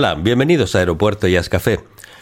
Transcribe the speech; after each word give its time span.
Hola, 0.00 0.14
bienvenidos 0.14 0.74
a 0.74 0.78
Aeropuerto 0.78 1.28
Jazz 1.28 1.50
Café. 1.50 1.78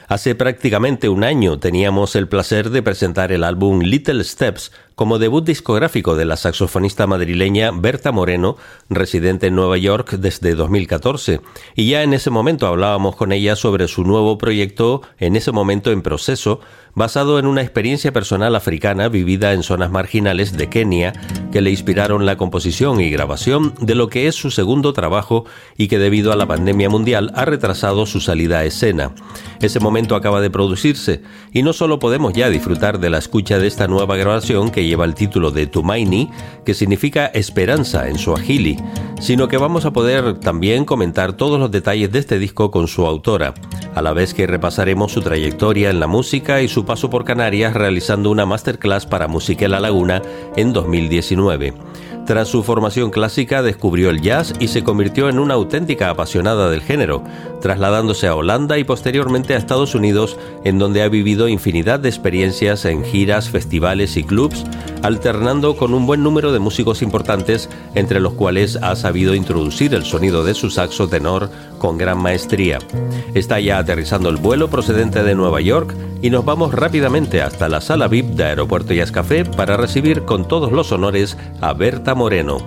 Hace 0.08 0.34
prácticamente 0.34 1.08
un 1.08 1.22
año 1.22 1.60
teníamos 1.60 2.16
el 2.16 2.26
placer 2.26 2.70
de 2.70 2.82
presentar 2.82 3.30
el 3.30 3.44
álbum 3.44 3.82
Little 3.82 4.24
Steps 4.24 4.72
como 4.96 5.20
debut 5.20 5.46
discográfico 5.46 6.16
de 6.16 6.24
la 6.24 6.36
saxofonista 6.36 7.06
madrileña 7.06 7.70
Berta 7.70 8.10
Moreno, 8.10 8.56
residente 8.88 9.48
en 9.48 9.56
Nueva 9.56 9.76
York 9.76 10.12
desde 10.12 10.54
2014. 10.54 11.40
Y 11.74 11.88
ya 11.90 12.02
en 12.02 12.14
ese 12.14 12.30
momento 12.30 12.66
hablábamos 12.66 13.16
con 13.16 13.32
ella 13.32 13.56
sobre 13.56 13.88
su 13.88 14.04
nuevo 14.04 14.38
proyecto, 14.38 15.02
en 15.18 15.36
ese 15.36 15.52
momento 15.52 15.90
en 15.90 16.02
proceso, 16.02 16.60
basado 16.94 17.38
en 17.38 17.46
una 17.46 17.62
experiencia 17.62 18.12
personal 18.12 18.56
africana 18.56 19.08
vivida 19.08 19.52
en 19.52 19.62
zonas 19.62 19.90
marginales 19.90 20.56
de 20.56 20.68
Kenia, 20.68 21.12
que 21.52 21.60
le 21.60 21.70
inspiraron 21.70 22.26
la 22.26 22.36
composición 22.36 23.00
y 23.00 23.10
grabación 23.10 23.74
de 23.80 23.94
lo 23.94 24.08
que 24.08 24.26
es 24.26 24.34
su 24.34 24.50
segundo 24.50 24.92
trabajo 24.92 25.44
y 25.76 25.88
que 25.88 25.98
debido 25.98 26.32
a 26.32 26.36
la 26.36 26.46
pandemia 26.46 26.88
mundial 26.88 27.30
ha 27.34 27.44
retrasado 27.44 28.06
su 28.06 28.20
salida 28.20 28.58
a 28.58 28.64
escena. 28.64 29.14
Ese 29.60 29.80
momento 29.80 30.16
acaba 30.16 30.40
de 30.40 30.50
producirse 30.50 31.22
y 31.52 31.62
no 31.62 31.72
solo 31.72 31.98
podemos 31.98 32.32
ya 32.32 32.50
disfrutar 32.50 32.98
de 32.98 33.10
la 33.10 33.18
escucha 33.18 33.58
de 33.58 33.66
esta 33.68 33.86
nueva 33.86 34.16
grabación 34.16 34.70
que 34.70 34.86
lleva 34.86 35.04
el 35.04 35.14
título 35.14 35.50
de 35.50 35.66
Tumaini, 35.66 36.30
que 36.64 36.74
significa 36.74 37.26
esperanza 37.26 38.08
en 38.08 38.18
suajili, 38.18 38.77
sino 39.20 39.48
que 39.48 39.56
vamos 39.56 39.84
a 39.84 39.92
poder 39.92 40.38
también 40.38 40.84
comentar 40.84 41.32
todos 41.32 41.58
los 41.58 41.70
detalles 41.70 42.12
de 42.12 42.18
este 42.18 42.38
disco 42.38 42.70
con 42.70 42.88
su 42.88 43.06
autora, 43.06 43.54
a 43.94 44.02
la 44.02 44.12
vez 44.12 44.34
que 44.34 44.46
repasaremos 44.46 45.12
su 45.12 45.20
trayectoria 45.20 45.90
en 45.90 46.00
la 46.00 46.06
música 46.06 46.62
y 46.62 46.68
su 46.68 46.84
paso 46.84 47.10
por 47.10 47.24
Canarias 47.24 47.74
realizando 47.74 48.30
una 48.30 48.46
masterclass 48.46 49.06
para 49.06 49.28
Música 49.28 49.68
La 49.68 49.80
Laguna 49.80 50.22
en 50.56 50.72
2019. 50.72 51.74
Tras 52.28 52.48
su 52.48 52.62
formación 52.62 53.10
clásica 53.10 53.62
descubrió 53.62 54.10
el 54.10 54.20
jazz 54.20 54.52
y 54.60 54.68
se 54.68 54.84
convirtió 54.84 55.30
en 55.30 55.38
una 55.38 55.54
auténtica 55.54 56.10
apasionada 56.10 56.68
del 56.68 56.82
género, 56.82 57.24
trasladándose 57.62 58.26
a 58.26 58.34
Holanda 58.34 58.76
y 58.76 58.84
posteriormente 58.84 59.54
a 59.54 59.56
Estados 59.56 59.94
Unidos, 59.94 60.36
en 60.62 60.78
donde 60.78 61.00
ha 61.00 61.08
vivido 61.08 61.48
infinidad 61.48 62.00
de 62.00 62.10
experiencias 62.10 62.84
en 62.84 63.02
giras, 63.02 63.48
festivales 63.48 64.18
y 64.18 64.24
clubs, 64.24 64.66
alternando 65.02 65.74
con 65.78 65.94
un 65.94 66.04
buen 66.04 66.22
número 66.22 66.52
de 66.52 66.58
músicos 66.58 67.00
importantes, 67.00 67.70
entre 67.94 68.20
los 68.20 68.34
cuales 68.34 68.76
ha 68.76 68.94
sabido 68.94 69.34
introducir 69.34 69.94
el 69.94 70.04
sonido 70.04 70.44
de 70.44 70.52
su 70.52 70.68
saxo 70.68 71.08
tenor 71.08 71.48
con 71.78 71.98
gran 71.98 72.18
maestría. 72.18 72.78
Está 73.34 73.60
ya 73.60 73.78
aterrizando 73.78 74.28
el 74.28 74.36
vuelo 74.36 74.68
procedente 74.68 75.22
de 75.22 75.34
Nueva 75.34 75.60
York 75.60 75.94
y 76.20 76.30
nos 76.30 76.44
vamos 76.44 76.74
rápidamente 76.74 77.42
hasta 77.42 77.68
la 77.68 77.80
sala 77.80 78.08
VIP 78.08 78.26
de 78.30 78.44
Aeropuerto 78.44 78.92
Jazz 78.92 79.12
Café 79.12 79.44
para 79.44 79.76
recibir 79.76 80.24
con 80.24 80.48
todos 80.48 80.72
los 80.72 80.92
honores 80.92 81.36
a 81.60 81.72
Berta 81.72 82.14
Moreno. 82.14 82.58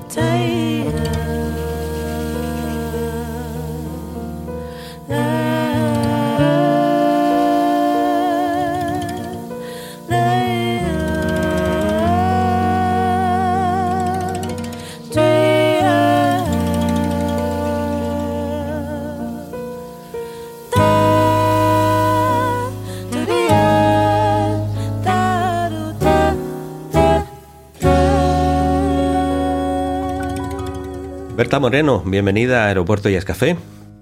Berta 31.52 31.60
Moreno, 31.60 32.02
bienvenida 32.06 32.64
a 32.64 32.68
Aeropuerto 32.68 33.10
Jazz 33.10 33.26
Café. 33.26 33.58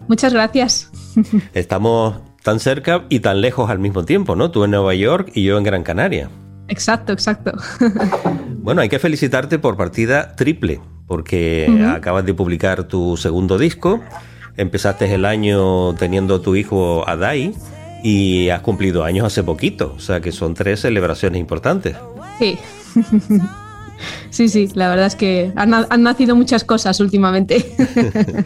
Muchas 0.07 0.33
gracias. 0.33 0.91
Estamos 1.55 2.19
tan 2.43 2.59
cerca 2.59 3.05
y 3.09 3.21
tan 3.21 3.41
lejos 3.41 3.71
al 3.71 3.79
mismo 3.79 4.05
tiempo, 4.05 4.35
¿no? 4.35 4.51
Tú 4.51 4.65
en 4.65 4.69
Nueva 4.69 4.93
York 4.93 5.31
y 5.33 5.45
yo 5.45 5.57
en 5.57 5.63
Gran 5.63 5.81
Canaria. 5.81 6.29
Exacto, 6.67 7.11
exacto. 7.11 7.53
bueno, 8.59 8.81
hay 8.81 8.89
que 8.89 8.99
felicitarte 8.99 9.57
por 9.57 9.77
partida 9.77 10.35
triple, 10.35 10.79
porque 11.07 11.65
uh 11.67 11.71
-huh. 11.71 11.95
acabas 11.95 12.23
de 12.23 12.35
publicar 12.35 12.83
tu 12.83 13.17
segundo 13.17 13.57
disco, 13.57 13.99
empezaste 14.55 15.11
el 15.11 15.25
año 15.25 15.95
teniendo 15.95 16.41
tu 16.41 16.55
hijo 16.55 17.03
Adai 17.09 17.55
y 18.03 18.49
has 18.49 18.61
cumplido 18.61 19.05
años 19.05 19.25
hace 19.25 19.41
poquito, 19.41 19.95
o 19.97 19.99
sea 19.99 20.21
que 20.21 20.31
son 20.31 20.53
tres 20.53 20.81
celebraciones 20.81 21.39
importantes. 21.39 21.95
Sí. 22.37 22.59
Sí, 24.29 24.49
sí, 24.49 24.69
la 24.73 24.89
verdad 24.89 25.07
es 25.07 25.15
que 25.15 25.51
han, 25.55 25.73
han 25.73 26.03
nacido 26.03 26.35
muchas 26.35 26.63
cosas 26.63 26.99
últimamente. 26.99 27.65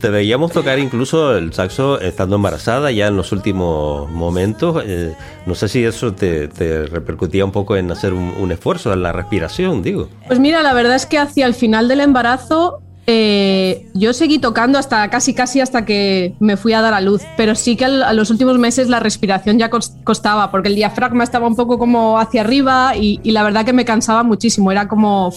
Te 0.00 0.08
veíamos 0.08 0.50
tocar 0.52 0.78
incluso 0.78 1.36
el 1.36 1.52
saxo 1.52 2.00
estando 2.00 2.36
embarazada 2.36 2.90
ya 2.90 3.08
en 3.08 3.16
los 3.16 3.32
últimos 3.32 4.10
momentos. 4.10 4.82
Eh, 4.86 5.14
no 5.44 5.54
sé 5.54 5.68
si 5.68 5.84
eso 5.84 6.14
te, 6.14 6.48
te, 6.48 6.86
repercutía 6.86 7.44
un 7.44 7.52
poco 7.52 7.76
en 7.76 7.90
hacer 7.90 8.14
un, 8.14 8.32
un, 8.40 8.50
esfuerzo 8.50 8.94
en 8.94 9.02
la 9.02 9.12
respiración, 9.12 9.82
digo. 9.82 10.08
Pues 10.26 10.38
mira, 10.38 10.62
la 10.62 10.72
verdad 10.72 10.96
es 10.96 11.04
que 11.04 11.18
hacia 11.18 11.44
el 11.44 11.52
final 11.52 11.86
del 11.86 12.00
embarazo 12.00 12.80
eh, 13.06 13.88
yo 13.94 14.12
seguí 14.12 14.38
tocando 14.38 14.78
hasta 14.78 15.08
casi 15.10 15.34
casi 15.34 15.60
hasta 15.60 15.84
que 15.84 16.34
me 16.38 16.56
fui 16.56 16.72
a 16.72 16.80
dar 16.80 16.94
a 16.94 17.00
luz, 17.00 17.22
pero 17.36 17.54
sí 17.54 17.76
que 17.76 17.86
a 17.86 18.12
los 18.12 18.30
últimos 18.30 18.58
meses 18.58 18.88
la 18.88 19.00
respiración 19.00 19.58
ya 19.58 19.70
costaba 19.70 20.50
porque 20.50 20.68
el 20.68 20.74
diafragma 20.74 21.24
estaba 21.24 21.46
un 21.46 21.56
poco 21.56 21.78
como 21.78 22.18
hacia 22.18 22.42
arriba 22.42 22.94
y, 22.96 23.20
y 23.22 23.32
la 23.32 23.42
verdad 23.42 23.64
que 23.64 23.72
me 23.72 23.84
cansaba 23.84 24.22
muchísimo, 24.22 24.70
era 24.70 24.86
como, 24.86 25.34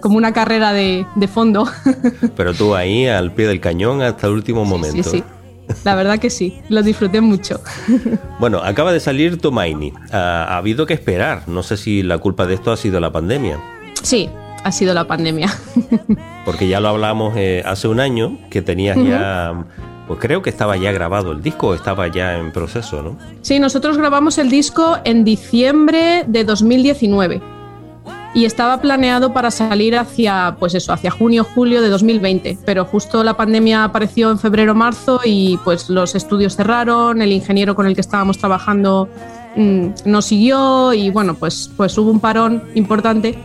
como 0.00 0.18
una 0.18 0.32
carrera 0.32 0.72
de, 0.72 1.06
de, 1.16 1.28
fondo. 1.28 1.66
Pero 2.36 2.54
tú 2.54 2.74
ahí 2.74 3.06
al 3.06 3.32
pie 3.32 3.46
del 3.48 3.60
cañón 3.60 4.02
hasta 4.02 4.26
el 4.26 4.34
último 4.34 4.64
momento. 4.64 5.02
Sí, 5.02 5.18
sí. 5.18 5.24
La 5.84 5.94
verdad 5.94 6.18
que 6.18 6.30
sí, 6.30 6.60
lo 6.68 6.82
disfruté 6.82 7.20
mucho. 7.20 7.60
Bueno, 8.40 8.58
acaba 8.58 8.90
de 8.90 9.00
salir 9.00 9.38
Tomaini. 9.38 9.92
Ha, 10.12 10.44
ha 10.44 10.56
habido 10.56 10.86
que 10.86 10.94
esperar. 10.94 11.46
No 11.46 11.62
sé 11.62 11.76
si 11.76 12.02
la 12.02 12.16
culpa 12.16 12.46
de 12.46 12.54
esto 12.54 12.72
ha 12.72 12.76
sido 12.78 12.98
la 12.98 13.12
pandemia. 13.12 13.60
Sí, 14.02 14.30
ha 14.64 14.72
sido 14.72 14.94
la 14.94 15.06
pandemia. 15.06 15.48
Porque 16.44 16.68
ya 16.68 16.80
lo 16.80 16.88
hablamos 16.88 17.34
eh, 17.36 17.62
hace 17.64 17.88
un 17.88 18.00
año, 18.00 18.38
que 18.50 18.62
tenías 18.62 18.96
uh 18.96 19.00
-huh. 19.00 19.08
ya, 19.08 19.64
pues 20.06 20.18
creo 20.20 20.42
que 20.42 20.50
estaba 20.50 20.76
ya 20.76 20.92
grabado 20.92 21.32
el 21.32 21.42
disco, 21.42 21.74
estaba 21.74 22.08
ya 22.08 22.38
en 22.38 22.52
proceso, 22.52 23.02
¿no? 23.02 23.16
Sí, 23.42 23.58
nosotros 23.58 23.96
grabamos 23.96 24.38
el 24.38 24.50
disco 24.50 24.98
en 25.04 25.24
diciembre 25.24 26.24
de 26.26 26.44
2019 26.44 27.40
y 28.34 28.44
estaba 28.44 28.80
planeado 28.80 29.32
para 29.32 29.50
salir 29.50 29.96
hacia, 29.96 30.56
pues 30.58 30.74
eso, 30.74 30.92
hacia 30.92 31.10
junio, 31.10 31.44
julio 31.44 31.82
de 31.82 31.88
2020, 31.88 32.58
pero 32.64 32.84
justo 32.84 33.24
la 33.24 33.36
pandemia 33.36 33.84
apareció 33.84 34.30
en 34.30 34.38
febrero, 34.38 34.74
marzo 34.74 35.20
y 35.24 35.58
pues 35.64 35.90
los 35.90 36.14
estudios 36.14 36.56
cerraron, 36.56 37.22
el 37.22 37.32
ingeniero 37.32 37.74
con 37.74 37.86
el 37.86 37.94
que 37.94 38.00
estábamos 38.00 38.38
trabajando 38.38 39.08
mmm, 39.56 39.88
no 40.04 40.22
siguió 40.22 40.92
y 40.92 41.10
bueno, 41.10 41.34
pues, 41.34 41.70
pues 41.76 41.96
hubo 41.98 42.10
un 42.10 42.20
parón 42.20 42.62
importante 42.74 43.36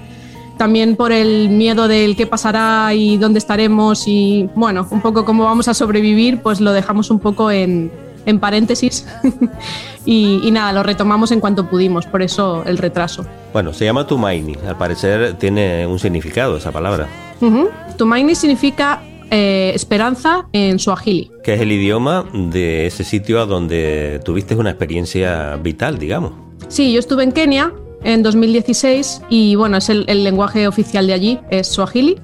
también 0.58 0.96
por 0.96 1.12
el 1.12 1.50
miedo 1.50 1.88
del 1.88 2.16
qué 2.16 2.28
pasará 2.28 2.94
y 2.94 3.18
dónde 3.18 3.40
estaremos 3.40 4.08
y 4.08 4.50
bueno, 4.56 4.88
un 4.90 5.02
poco 5.02 5.26
cómo 5.26 5.44
vamos 5.44 5.68
a 5.68 5.74
sobrevivir, 5.74 6.42
pues 6.42 6.62
lo 6.62 6.74
dejamos 6.74 7.10
un 7.12 7.20
poco 7.20 7.52
en, 7.52 7.92
en 8.26 8.40
paréntesis 8.40 9.06
y, 10.06 10.40
y, 10.44 10.52
nada, 10.52 10.74
lo 10.74 10.84
retomamos 10.84 11.32
en 11.32 11.40
cuanto 11.40 11.70
pudimos, 11.70 12.06
por 12.06 12.22
eso 12.22 12.64
el 12.66 12.78
retraso. 12.78 13.26
Bueno, 13.54 13.74
se 13.74 13.86
llama 13.86 14.08
Tumaini, 14.08 14.56
al 14.68 14.78
parecer 14.78 15.34
tiene 15.34 15.86
un 15.88 16.00
significado 16.00 16.58
esa 16.58 16.72
palabra. 16.72 17.08
Uh 17.42 17.46
-huh. 17.46 17.70
Tumaini 17.98 18.36
significa 18.36 19.02
eh, 19.32 19.72
esperanza 19.74 20.48
en 20.54 20.80
suajili. 20.80 21.32
Que 21.44 21.56
es 21.56 21.62
el 21.62 21.72
idioma 21.72 22.26
de 22.34 22.86
ese 22.86 23.04
sitio 23.04 23.42
a 23.42 23.46
donde 23.46 24.20
tuviste 24.24 24.56
una 24.56 24.70
experiencia 24.70 25.56
vital, 25.58 25.98
digamos. 25.98 26.34
Sí, 26.68 26.94
yo 26.94 27.00
estuve 27.00 27.24
en 27.24 27.32
Kenia 27.32 27.74
en 28.06 28.24
2016 28.24 29.24
y 29.30 29.56
bueno, 29.56 29.78
es 29.78 29.90
el, 29.90 30.06
el 30.08 30.24
lenguaje 30.24 30.68
oficial 30.68 31.08
de 31.08 31.14
allí, 31.14 31.40
es 31.50 31.68
Swahili. 31.68 32.18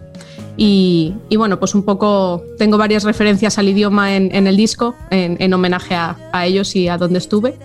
Y, 0.58 1.14
y, 1.30 1.38
bueno, 1.38 1.60
pues 1.60 1.74
un 1.74 1.84
poco 1.84 2.44
tengo 2.58 2.78
varias 2.78 3.04
referencias 3.04 3.58
al 3.58 3.68
idioma 3.68 4.16
en, 4.16 4.34
en 4.36 4.48
el 4.48 4.58
disco, 4.58 4.96
en, 5.10 5.38
en 5.40 5.54
homenaje 5.54 5.96
a, 5.96 6.18
a, 6.32 6.46
ellos 6.46 6.76
y 6.76 6.88
a 6.88 6.98
donde 6.98 7.18
estuve. 7.18 7.58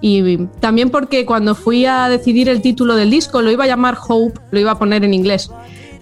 Y 0.00 0.38
también 0.58 0.90
porque 0.90 1.24
cuando 1.26 1.54
fui 1.54 1.86
a 1.86 2.08
decidir 2.08 2.48
el 2.48 2.60
título 2.60 2.96
del 2.96 3.10
disco 3.10 3.42
lo 3.42 3.52
iba 3.52 3.64
a 3.64 3.66
llamar 3.66 3.96
Hope, 4.08 4.40
lo 4.50 4.58
iba 4.58 4.72
a 4.72 4.78
poner 4.78 5.04
en 5.04 5.14
inglés. 5.14 5.50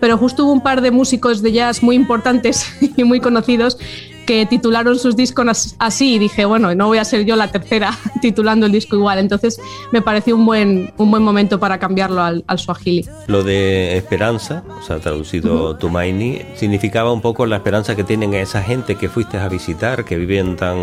Pero 0.00 0.16
justo 0.16 0.44
hubo 0.44 0.52
un 0.52 0.62
par 0.62 0.80
de 0.80 0.90
músicos 0.90 1.42
de 1.42 1.52
jazz 1.52 1.82
muy 1.82 1.96
importantes 1.96 2.72
y 2.96 3.04
muy 3.04 3.20
conocidos 3.20 3.78
que 4.28 4.44
titularon 4.44 4.98
sus 4.98 5.16
discos 5.16 5.74
así 5.78 6.16
y 6.16 6.18
dije, 6.18 6.44
bueno, 6.44 6.74
no 6.74 6.88
voy 6.88 6.98
a 6.98 7.04
ser 7.06 7.24
yo 7.24 7.34
la 7.34 7.50
tercera 7.50 7.96
titulando 8.20 8.66
el 8.66 8.72
disco 8.72 8.94
igual. 8.94 9.18
Entonces 9.18 9.58
me 9.90 10.02
pareció 10.02 10.36
un 10.36 10.44
buen, 10.44 10.92
un 10.98 11.10
buen 11.10 11.22
momento 11.22 11.58
para 11.58 11.78
cambiarlo 11.78 12.22
al, 12.22 12.44
al 12.46 12.58
Swahili. 12.58 13.08
Lo 13.26 13.42
de 13.42 13.96
esperanza, 13.96 14.64
o 14.78 14.82
sea, 14.82 14.98
traducido 14.98 15.70
uh 15.70 15.72
-huh. 15.72 15.78
Tumaini, 15.78 16.42
significaba 16.56 17.10
un 17.10 17.22
poco 17.22 17.46
la 17.46 17.56
esperanza 17.56 17.96
que 17.96 18.04
tienen 18.04 18.34
esa 18.34 18.62
gente 18.62 18.96
que 18.96 19.08
fuiste 19.08 19.38
a 19.38 19.48
visitar, 19.48 20.04
que 20.04 20.18
viven 20.18 20.56
tan, 20.56 20.76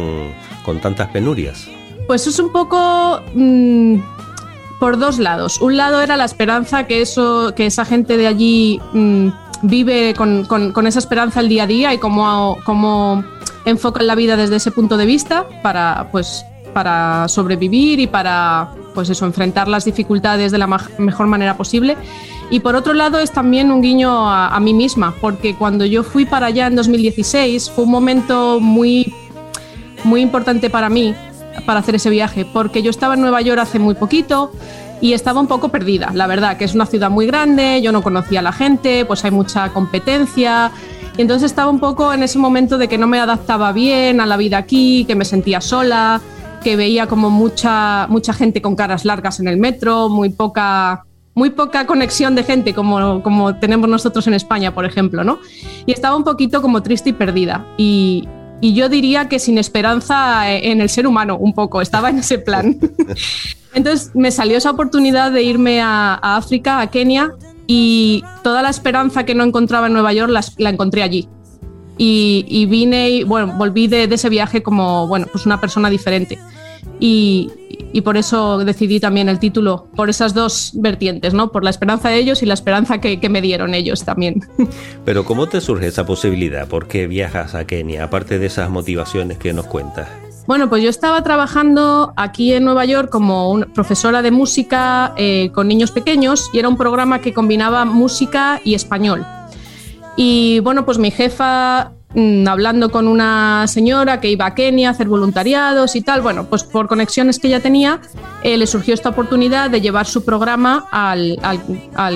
con 0.66 0.82
tantas 0.82 1.10
penurias. 1.10 1.68
Pues 2.08 2.26
es 2.26 2.40
un 2.40 2.52
poco... 2.52 3.22
Mmm, 3.36 4.00
por 4.80 4.98
dos 4.98 5.20
lados. 5.20 5.62
Un 5.62 5.78
lado 5.78 6.02
era 6.02 6.18
la 6.18 6.26
esperanza 6.26 6.86
que, 6.86 7.02
eso, 7.02 7.54
que 7.56 7.68
esa 7.68 7.86
gente 7.86 8.18
de 8.18 8.28
allí 8.28 8.82
mmm, 8.94 9.30
vive 9.68 10.14
con, 10.16 10.46
con, 10.46 10.88
esa 10.88 11.00
esperanza 11.00 11.40
el 11.40 11.50
día 11.50 11.64
a 11.64 11.68
día 11.68 11.94
y 11.94 11.98
cómo, 11.98 12.58
cómo 12.64 13.24
enfocan 13.66 14.08
la 14.08 14.16
vida 14.16 14.38
desde 14.38 14.58
ese 14.58 14.72
punto 14.72 14.98
de 14.98 15.06
vista 15.06 15.46
para, 15.62 16.10
pues, 16.12 16.46
para 16.74 17.28
sobrevivir 17.28 18.00
y 18.00 18.08
para 18.08 18.70
pues 18.94 19.10
eso, 19.10 19.26
enfrentar 19.26 19.68
las 19.68 19.86
dificultades 19.86 20.52
de 20.52 20.58
la 20.58 20.68
mejor 20.98 21.28
manera 21.28 21.56
posible. 21.56 21.96
Y 22.50 22.60
por 22.60 22.76
otro 22.76 22.94
lado 22.94 23.20
es 23.20 23.32
también 23.32 23.72
un 23.72 23.82
guiño 23.82 24.30
a, 24.30 24.60
mí 24.60 24.74
misma, 24.74 25.14
porque 25.22 25.56
cuando 25.56 25.86
yo 25.86 26.04
fui 26.04 26.26
para 26.26 26.48
allá 26.48 26.68
en 26.68 26.76
2016 26.76 27.72
fue 27.72 27.86
un 27.86 27.92
momento 27.92 28.60
muy, 28.60 29.14
muy 30.04 30.22
importante 30.22 30.70
para 30.70 30.90
mí, 30.90 31.16
para 31.66 31.80
hacer 31.80 31.96
ese 31.96 32.10
viaje, 32.10 32.46
porque 32.46 32.82
yo 32.84 32.90
estaba 32.92 33.16
en 33.16 33.22
Nueva 33.22 33.42
York 33.42 33.60
hace 33.60 33.80
muy 33.80 33.96
poquito 33.96 34.52
y 35.02 35.14
estaba 35.14 35.40
un 35.40 35.48
poco 35.48 35.70
perdida, 35.70 36.12
la 36.14 36.28
verdad, 36.28 36.58
que 36.58 36.66
es 36.66 36.74
una 36.74 36.86
ciudad 36.86 37.10
muy 37.10 37.28
grande, 37.28 37.82
yo 37.82 37.92
no 37.92 38.02
conocía 38.02 38.40
a 38.40 38.44
la 38.44 38.52
gente, 38.52 39.06
pues 39.06 39.26
hay 39.26 39.32
mucha 39.32 39.70
competencia. 39.70 40.72
Y 41.18 41.22
entonces 41.22 41.52
estaba 41.52 41.70
un 41.70 41.80
poco 41.80 42.14
en 42.14 42.24
ese 42.24 42.40
momento 42.40 42.78
de 42.78 42.88
que 42.88 42.98
no 42.98 43.08
me 43.08 43.20
adaptaba 43.20 43.72
bien 43.72 44.20
a 44.20 44.26
la 44.26 44.38
vida 44.38 44.58
aquí, 44.58 45.06
que 45.06 45.16
me 45.16 45.26
sentía 45.26 45.62
sola, 45.62 46.22
que 46.64 46.76
veía 46.76 47.08
como 47.08 47.30
mucha, 47.30 48.08
mucha 48.08 48.34
gente 48.34 48.62
con 48.62 48.76
caras 48.76 49.06
largas 49.06 49.40
en 49.40 49.48
el 49.48 49.58
metro, 49.58 50.10
muy 50.10 50.30
poca, 50.30 51.06
muy 51.34 51.52
poca 51.52 51.86
conexión 51.86 52.36
de 52.36 52.44
gente 52.44 52.74
como, 52.74 53.22
como 53.22 53.56
tenemos 53.56 53.90
nosotros 53.90 54.26
en 54.28 54.34
España, 54.34 54.74
por 54.74 54.86
ejemplo, 54.86 55.24
¿no? 55.24 55.40
Y 55.86 55.92
estaba 55.92 56.16
un 56.16 56.24
poquito 56.24 56.62
como 56.62 56.82
triste 56.82 57.12
y 57.12 57.14
perdida. 57.14 57.66
Y, 57.78 58.28
y 58.62 58.74
yo 58.74 58.90
diría 58.90 59.30
que 59.30 59.40
sin 59.40 59.58
esperanza 59.58 60.50
en 60.50 60.82
el 60.82 60.90
ser 60.90 61.06
humano, 61.06 61.38
un 61.38 61.54
poco, 61.54 61.82
estaba 61.82 62.10
en 62.10 62.20
ese 62.20 62.40
plan. 62.40 62.78
Entonces 63.76 64.12
me 64.16 64.32
salió 64.32 64.58
esa 64.58 64.72
oportunidad 64.72 65.32
de 65.32 65.44
irme 65.44 65.82
a, 65.82 66.16
África, 66.16 66.80
a 66.80 66.90
Kenia, 66.90 67.34
y 67.68 68.24
toda 68.42 68.62
la 68.62 68.70
esperanza 68.70 69.26
que 69.26 69.36
no 69.36 69.44
encontraba 69.44 69.88
en 69.88 69.94
Nueva 69.94 70.14
York 70.14 70.32
la, 70.58 70.70
encontré 70.70 71.04
allí. 71.04 71.28
Y, 71.98 72.66
vine 72.68 73.10
y 73.10 73.24
bueno, 73.24 73.54
volví 73.58 73.88
de, 73.88 74.04
ese 74.04 74.30
viaje 74.30 74.64
como 74.64 75.08
bueno, 75.08 75.28
pues 75.32 75.46
una 75.46 75.60
persona 75.60 75.90
diferente. 75.90 76.40
Y, 77.00 77.52
por 78.04 78.18
eso 78.18 78.58
decidí 78.60 79.00
también 79.00 79.30
el 79.30 79.40
título, 79.40 79.88
por 79.96 80.10
esas 80.10 80.34
dos 80.34 80.72
vertientes, 80.76 81.34
¿no? 81.34 81.52
Por 81.52 81.64
la 81.64 81.70
esperanza 81.70 82.10
de 82.10 82.18
ellos 82.18 82.44
y 82.44 82.46
la 82.46 82.54
esperanza 82.54 83.00
que, 83.00 83.20
que 83.22 83.30
me 83.30 83.42
dieron 83.42 83.74
ellos 83.74 84.04
también. 84.04 84.42
Pero 85.06 85.24
¿cómo 85.26 85.48
te 85.48 85.62
surge 85.62 85.88
esa 85.88 86.06
posibilidad? 86.06 86.68
¿Por 86.68 86.88
qué 86.88 87.08
viajas 87.08 87.56
a 87.56 87.66
Kenia, 87.66 88.06
aparte 88.06 88.38
de 88.38 88.46
esas 88.48 88.70
motivaciones 88.70 89.38
que 89.38 89.54
nos 89.54 89.66
cuentas? 89.66 90.10
Bueno, 90.48 90.70
pues 90.70 90.84
yo 90.84 90.90
estaba 90.92 91.24
trabajando 91.24 92.14
aquí 92.16 92.54
en 92.54 92.66
Nueva 92.66 92.86
York 92.86 93.10
como 93.10 93.62
profesora 93.74 94.22
de 94.22 94.30
música 94.30 95.14
eh, 95.18 95.50
con 95.52 95.68
niños 95.68 95.90
pequeños 95.92 96.52
y 96.54 96.60
era 96.60 96.70
un 96.70 96.78
programa 96.78 97.20
que 97.20 97.34
combinaba 97.34 97.84
música 97.84 98.62
y 98.64 98.76
español. 98.76 99.26
Y 100.16 100.60
bueno, 100.60 100.86
pues 100.86 101.00
mi 101.00 101.10
jefa 101.10 101.95
Mm, 102.16 102.48
hablando 102.48 102.92
con 102.92 103.10
una 103.10 103.68
señora 103.68 104.22
que 104.22 104.30
iba 104.30 104.46
a 104.46 104.56
Kenia 104.56 104.88
a 104.88 104.92
hacer 104.92 105.10
voluntariados 105.10 105.98
y 105.98 106.02
tal. 106.02 106.22
Bueno, 106.22 106.46
pues 106.46 106.64
por 106.64 106.88
conexiones 106.88 107.40
que 107.40 107.48
ella 107.48 107.60
tenía, 107.60 108.00
eh, 108.42 108.58
le 108.58 108.68
surgió 108.68 108.94
esta 108.94 109.10
oportunidad 109.10 109.70
de 109.70 109.82
llevar 109.82 110.06
su 110.06 110.24
programa 110.24 110.86
al, 110.92 111.38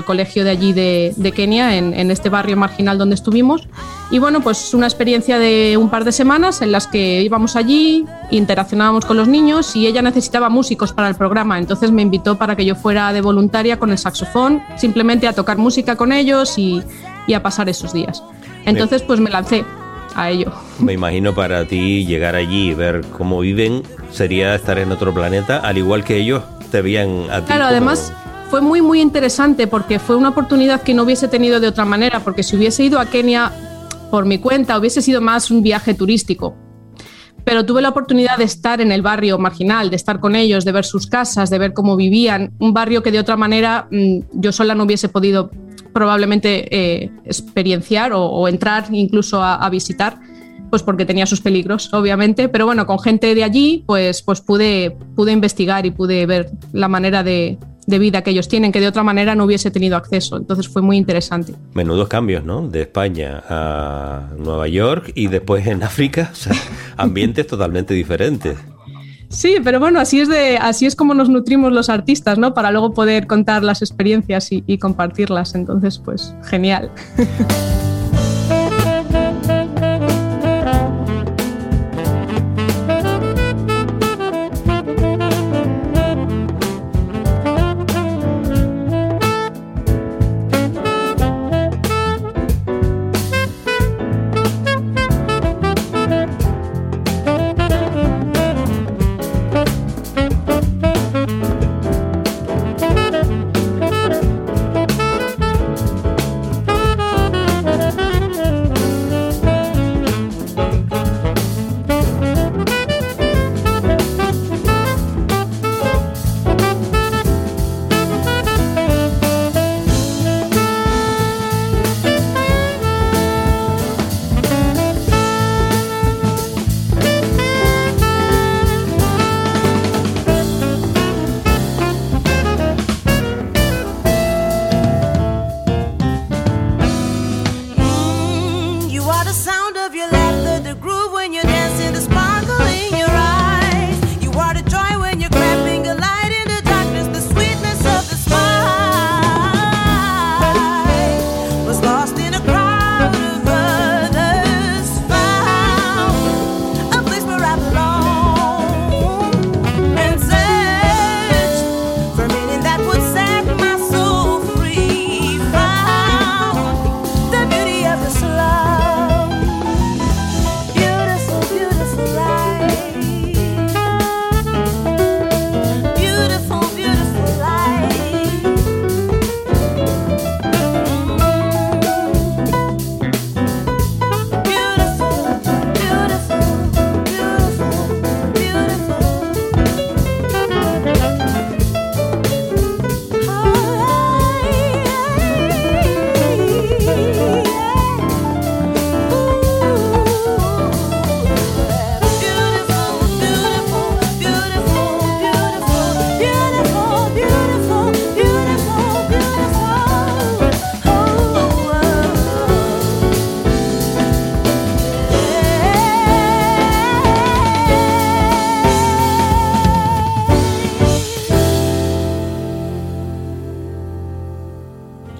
colegio 0.05 0.45
de 0.45 0.51
allí 0.51 0.71
de, 0.71 1.33
Kenia, 1.35 1.75
en, 1.75 2.11
este 2.11 2.29
barrio 2.29 2.55
marginal 2.55 2.97
donde 2.97 3.15
estuvimos. 3.15 3.67
Y 4.09 4.19
bueno, 4.19 4.39
pues 4.39 4.73
una 4.73 4.87
experiencia 4.87 5.37
de 5.37 5.75
un 5.75 5.89
par 5.89 6.05
de 6.05 6.13
semanas 6.13 6.61
en 6.61 6.71
las 6.71 6.87
que 6.87 7.21
íbamos 7.21 7.57
allí, 7.57 8.05
interaccionábamos 8.31 9.05
con 9.05 9.17
los 9.17 9.27
niños 9.27 9.75
y 9.75 9.85
ella 9.85 10.01
necesitaba 10.01 10.47
músicos 10.47 10.93
para 10.93 11.09
el 11.09 11.15
programa. 11.15 11.59
Entonces 11.59 11.91
me 11.91 12.03
invitó 12.03 12.37
para 12.37 12.55
que 12.55 12.63
yo 12.63 12.75
fuera 12.75 13.11
de 13.11 13.19
voluntaria 13.19 13.77
con 13.77 13.91
el 13.91 13.97
saxofón, 13.97 14.61
simplemente 14.77 15.27
a 15.27 15.33
tocar 15.33 15.57
música 15.57 15.97
con 15.97 16.13
ellos 16.13 16.57
y, 16.57 16.81
y 17.27 17.33
a 17.33 17.43
pasar 17.43 17.67
esos 17.67 17.91
días. 17.91 18.23
Entonces, 18.65 19.01
pues 19.01 19.19
me 19.19 19.29
lancé 19.29 19.65
a 20.15 20.29
ello. 20.29 20.51
Me 20.79 20.93
imagino 20.93 21.33
para 21.33 21.65
ti 21.65 22.05
llegar 22.05 22.35
allí 22.35 22.69
y 22.69 22.73
ver 22.73 23.01
cómo 23.17 23.39
viven 23.39 23.83
sería 24.11 24.55
estar 24.55 24.79
en 24.79 24.91
otro 24.91 25.13
planeta, 25.13 25.57
al 25.57 25.77
igual 25.77 26.03
que 26.03 26.17
ellos 26.17 26.43
te 26.71 26.81
veían 26.81 27.29
a 27.29 27.41
ti. 27.41 27.47
Claro, 27.47 27.65
además 27.65 28.13
fue 28.49 28.61
muy 28.61 28.81
muy 28.81 29.01
interesante 29.01 29.67
porque 29.67 29.99
fue 29.99 30.15
una 30.15 30.29
oportunidad 30.29 30.81
que 30.81 30.93
no 30.93 31.03
hubiese 31.03 31.27
tenido 31.27 31.59
de 31.59 31.67
otra 31.67 31.85
manera, 31.85 32.19
porque 32.21 32.43
si 32.43 32.55
hubiese 32.55 32.83
ido 32.83 32.99
a 32.99 33.05
Kenia 33.05 33.51
por 34.09 34.25
mi 34.25 34.39
cuenta 34.39 34.77
hubiese 34.77 35.01
sido 35.01 35.21
más 35.21 35.51
un 35.51 35.61
viaje 35.61 35.93
turístico. 35.93 36.55
Pero 37.45 37.65
tuve 37.65 37.81
la 37.81 37.89
oportunidad 37.89 38.37
de 38.37 38.43
estar 38.43 38.81
en 38.81 38.91
el 38.91 39.01
barrio 39.01 39.37
marginal, 39.37 39.89
de 39.89 39.95
estar 39.95 40.19
con 40.19 40.35
ellos, 40.35 40.65
de 40.65 40.71
ver 40.71 40.85
sus 40.85 41.07
casas, 41.07 41.49
de 41.49 41.57
ver 41.57 41.73
cómo 41.73 41.95
vivían, 41.95 42.51
un 42.59 42.73
barrio 42.73 43.01
que 43.01 43.11
de 43.11 43.19
otra 43.19 43.37
manera 43.37 43.87
mm, 43.89 44.19
yo 44.33 44.51
sola 44.51 44.75
no 44.75 44.83
hubiese 44.83 45.09
podido 45.09 45.49
probablemente 45.93 46.67
eh, 46.71 47.11
experienciar 47.25 48.11
o, 48.13 48.47
entrar 48.47 48.85
incluso 48.91 49.43
a, 49.43 49.69
visitar, 49.69 50.19
pues 50.69 50.83
porque 50.83 51.05
tenía 51.05 51.25
sus 51.25 51.41
peligros, 51.41 51.93
obviamente, 51.93 52.49
pero 52.49 52.65
bueno, 52.65 52.85
con 52.85 52.99
gente 52.99 53.33
de 53.35 53.43
allí, 53.43 53.83
pues, 53.87 54.21
pues 54.21 54.41
pude, 54.41 54.95
pude 55.15 55.31
investigar 55.31 55.85
y 55.85 55.91
pude 55.91 56.25
ver 56.25 56.51
la 56.73 56.87
manera 56.87 57.23
de, 57.23 57.57
vida 57.87 58.21
que 58.21 58.29
ellos 58.29 58.47
tienen, 58.47 58.71
que 58.71 58.79
de 58.79 58.87
otra 58.87 59.01
manera 59.01 59.33
no 59.33 59.45
hubiese 59.45 59.71
tenido 59.71 59.97
acceso. 59.97 60.37
Entonces 60.37 60.67
fue 60.67 60.83
muy 60.83 60.95
interesante. 60.95 61.55
Menudos 61.73 62.07
cambios, 62.07 62.43
¿no? 62.43 62.67
De 62.67 62.81
España 62.81 63.41
a 63.49 64.29
Nueva 64.37 64.67
York 64.67 65.11
y 65.15 65.25
después 65.25 65.65
en 65.65 65.81
África, 65.81 66.31
ambientes 66.97 67.47
totalmente 67.47 67.95
diferentes. 67.95 68.57
Sí, 69.29 69.57
pero 69.63 69.79
bueno, 69.79 69.99
así 69.99 70.19
es, 70.19 70.27
de, 70.27 70.57
así 70.57 70.85
es 70.85 70.95
como 70.95 71.13
nos 71.13 71.29
nutrimos 71.29 71.71
los 71.71 71.89
artistas, 71.89 72.39
¿no? 72.39 72.53
Para 72.53 72.71
luego 72.71 72.93
poder 72.93 73.27
contar 73.27 73.63
las 73.63 73.81
experiencias 73.81 74.51
y, 74.51 74.63
y 74.65 74.79
compartirlas. 74.79 75.55
Entonces, 75.55 75.99
pues 75.99 76.33
genial. 76.43 76.91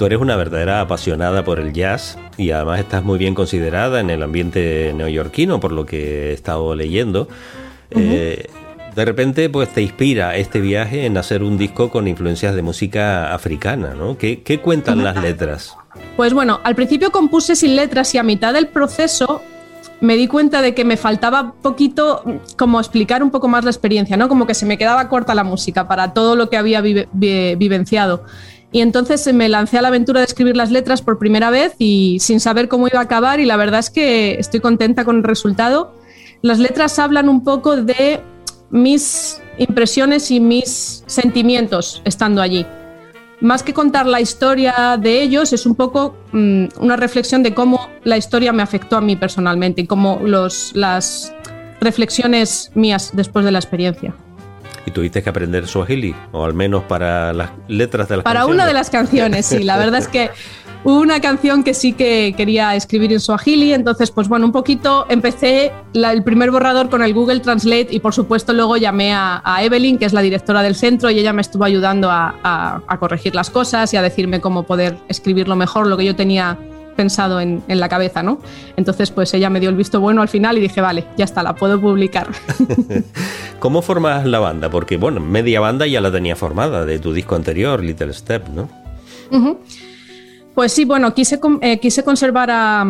eres 0.10 0.22
una 0.22 0.36
verdadera 0.36 0.82
apasionada 0.82 1.44
por 1.44 1.60
el 1.60 1.72
jazz 1.72 2.18
y 2.36 2.50
además 2.50 2.80
estás 2.80 3.04
muy 3.04 3.20
bien 3.20 3.36
considerada 3.36 4.00
en 4.00 4.10
el 4.10 4.24
ambiente 4.24 4.92
neoyorquino, 4.96 5.60
por 5.60 5.72
lo 5.72 5.86
que 5.86 6.30
he 6.30 6.34
estado 6.34 6.74
leyendo. 6.74 7.28
Eh, 7.92 8.50
de 8.96 9.06
repente, 9.06 9.52
pues 9.52 9.70
te 9.70 9.84
inspira 9.84 10.36
este 10.36 10.62
viaje 10.62 11.06
en 11.06 11.16
hacer 11.16 11.44
un 11.44 11.60
disco 11.60 11.92
con 11.92 12.08
influencias 12.08 12.56
de 12.56 12.64
música 12.64 13.36
africana, 13.36 13.94
¿no? 13.94 14.18
¿Qué, 14.18 14.42
qué 14.42 14.60
cuentan 14.60 15.04
las 15.04 15.16
letras? 15.22 15.76
Pues 16.18 16.34
bueno, 16.34 16.60
al 16.64 16.74
principio 16.74 17.12
compuse 17.12 17.56
sin 17.56 17.76
letras 17.76 18.16
y 18.16 18.18
a 18.18 18.24
mitad 18.24 18.52
del 18.52 18.68
proceso 18.68 19.44
me 20.02 20.16
di 20.16 20.28
cuenta 20.28 20.64
de 20.64 20.74
que 20.74 20.86
me 20.86 20.98
faltaba 20.98 21.54
poquito 21.62 22.24
como 22.58 22.80
explicar 22.80 23.22
un 23.22 23.30
poco 23.30 23.48
más 23.48 23.64
la 23.64 23.70
experiencia, 23.70 24.18
¿no? 24.18 24.28
Como 24.28 24.48
que 24.48 24.56
se 24.56 24.66
me 24.66 24.80
quedaba 24.80 25.08
corta 25.08 25.36
la 25.36 25.44
música 25.44 25.88
para 25.88 26.14
todo 26.14 26.36
lo 26.36 26.50
que 26.50 26.58
había 26.58 26.82
vivenciado. 26.82 28.24
Y 28.72 28.82
entonces 28.82 29.32
me 29.34 29.50
lancé 29.50 29.80
a 29.80 29.82
la 29.82 29.88
aventura 29.88 30.20
de 30.20 30.26
escribir 30.26 30.56
las 30.56 30.72
letras 30.72 31.02
por 31.02 31.18
primera 31.18 31.50
vez 31.50 31.76
y 31.80 32.20
sin 32.20 32.40
saber 32.40 32.68
cómo 32.68 32.88
iba 32.88 33.00
a 33.00 33.04
acabar 33.04 33.40
y 33.40 33.46
la 33.46 33.58
verdad 33.58 33.80
es 33.80 33.90
que 33.90 34.36
estoy 34.40 34.60
contenta 34.60 35.06
con 35.06 35.18
el 35.18 35.24
resultado. 35.24 35.96
Las 36.42 36.60
letras 36.60 37.00
hablan 37.00 37.30
un 37.30 37.44
poco 37.44 37.78
de 37.78 38.22
mis 38.70 39.42
impresiones 39.58 40.30
y 40.30 40.40
mis 40.40 41.04
sentimientos 41.08 42.02
estando 42.06 42.42
allí 42.42 42.66
más 43.42 43.64
que 43.64 43.74
contar 43.74 44.06
la 44.06 44.20
historia 44.20 44.98
de 45.00 45.22
ellos, 45.22 45.54
es 45.54 45.66
un 45.66 45.76
poco 45.76 46.16
mm, 46.32 46.66
una 46.80 46.96
reflexión 46.96 47.44
de 47.44 47.54
cómo 47.54 47.90
la 48.04 48.18
historia 48.18 48.52
me 48.52 48.64
afectó 48.64 48.98
a 48.98 49.02
mí 49.02 49.16
personalmente 49.16 49.82
y 49.82 49.88
cómo 49.88 50.20
los, 50.24 50.76
las 50.76 51.34
reflexiones 51.80 52.72
mías 52.76 53.12
después 53.14 53.46
de 53.46 53.52
la 53.52 53.60
experiencia. 53.60 54.16
¿Y 54.86 54.92
tuviste 54.92 55.22
que 55.22 55.30
aprender 55.30 55.68
Swahili? 55.68 56.16
O 56.32 56.46
al 56.46 56.54
menos 56.54 56.84
para 56.84 57.34
las 57.34 57.52
letras 57.68 58.08
de 58.10 58.18
las 58.18 58.24
para 58.24 58.40
canciones. 58.40 58.46
Para 58.46 58.46
una 58.46 58.66
de 58.66 58.74
las 58.74 58.90
canciones, 58.90 59.46
sí. 59.46 59.64
La 59.64 59.78
verdad 59.78 60.00
es 60.00 60.08
que 60.08 60.32
Hubo 60.82 61.02
una 61.02 61.20
canción 61.20 61.64
que 61.64 61.74
sí 61.74 61.92
que 61.92 62.34
quería 62.38 62.74
escribir 62.74 63.12
en 63.12 63.20
Swahili, 63.20 63.74
entonces, 63.74 64.12
pues 64.12 64.30
bueno, 64.30 64.46
un 64.46 64.54
poquito 64.54 65.06
empecé 65.10 65.74
el 65.94 66.24
primer 66.24 66.52
borrador 66.52 66.90
con 66.90 67.04
el 67.04 67.14
Google 67.14 67.42
Translate 67.42 67.88
y 67.92 68.00
por 68.00 68.14
supuesto 68.14 68.54
luego 68.54 68.78
llamé 68.78 69.12
a, 69.14 69.42
Evelyn, 69.62 69.98
que 69.98 70.06
es 70.06 70.14
la 70.14 70.22
directora 70.22 70.64
del 70.64 70.76
centro, 70.76 71.10
y 71.10 71.20
ella 71.20 71.34
me 71.34 71.42
estuvo 71.42 71.66
ayudando 71.66 72.10
a, 72.10 72.82
corregir 72.98 73.36
las 73.36 73.50
cosas 73.50 73.94
y 73.94 73.98
a 73.98 74.02
decirme 74.02 74.40
cómo 74.40 74.64
poder 74.64 74.98
escribirlo 75.10 75.58
mejor, 75.58 75.86
lo 75.88 75.98
que 75.98 76.06
yo 76.06 76.16
tenía 76.16 76.58
pensado 77.00 77.40
en, 77.40 77.64
en, 77.70 77.80
la 77.80 77.88
cabeza, 77.88 78.24
¿no? 78.24 78.40
Entonces, 78.76 79.10
pues 79.10 79.34
ella 79.34 79.50
me 79.50 79.62
dio 79.62 79.70
el 79.70 79.78
visto 79.78 80.02
bueno 80.02 80.22
al 80.22 80.28
final 80.28 80.58
y 80.58 80.60
dije, 80.60 80.82
vale, 80.82 81.06
ya 81.16 81.24
está, 81.24 81.42
la 81.44 81.56
puedo 81.56 81.80
publicar. 81.80 82.28
¿Cómo 83.60 83.82
formas 83.82 84.26
la 84.26 84.40
banda? 84.40 84.70
Porque, 84.70 84.98
bueno, 84.98 85.22
media 85.22 85.62
banda 85.62 85.88
ya 85.88 86.02
la 86.02 86.12
tenía 86.12 86.36
formada 86.36 86.84
de 86.84 87.00
tu 87.00 87.14
disco 87.14 87.36
anterior, 87.36 87.82
Little 87.82 88.12
Step, 88.12 88.50
¿no? 88.50 88.68
Pues 90.54 90.74
sí, 90.74 90.84
bueno, 90.84 91.14
quise, 91.14 91.40
eh, 91.62 91.80
quise 91.80 92.04
conservar 92.04 92.50
a, 92.52 92.86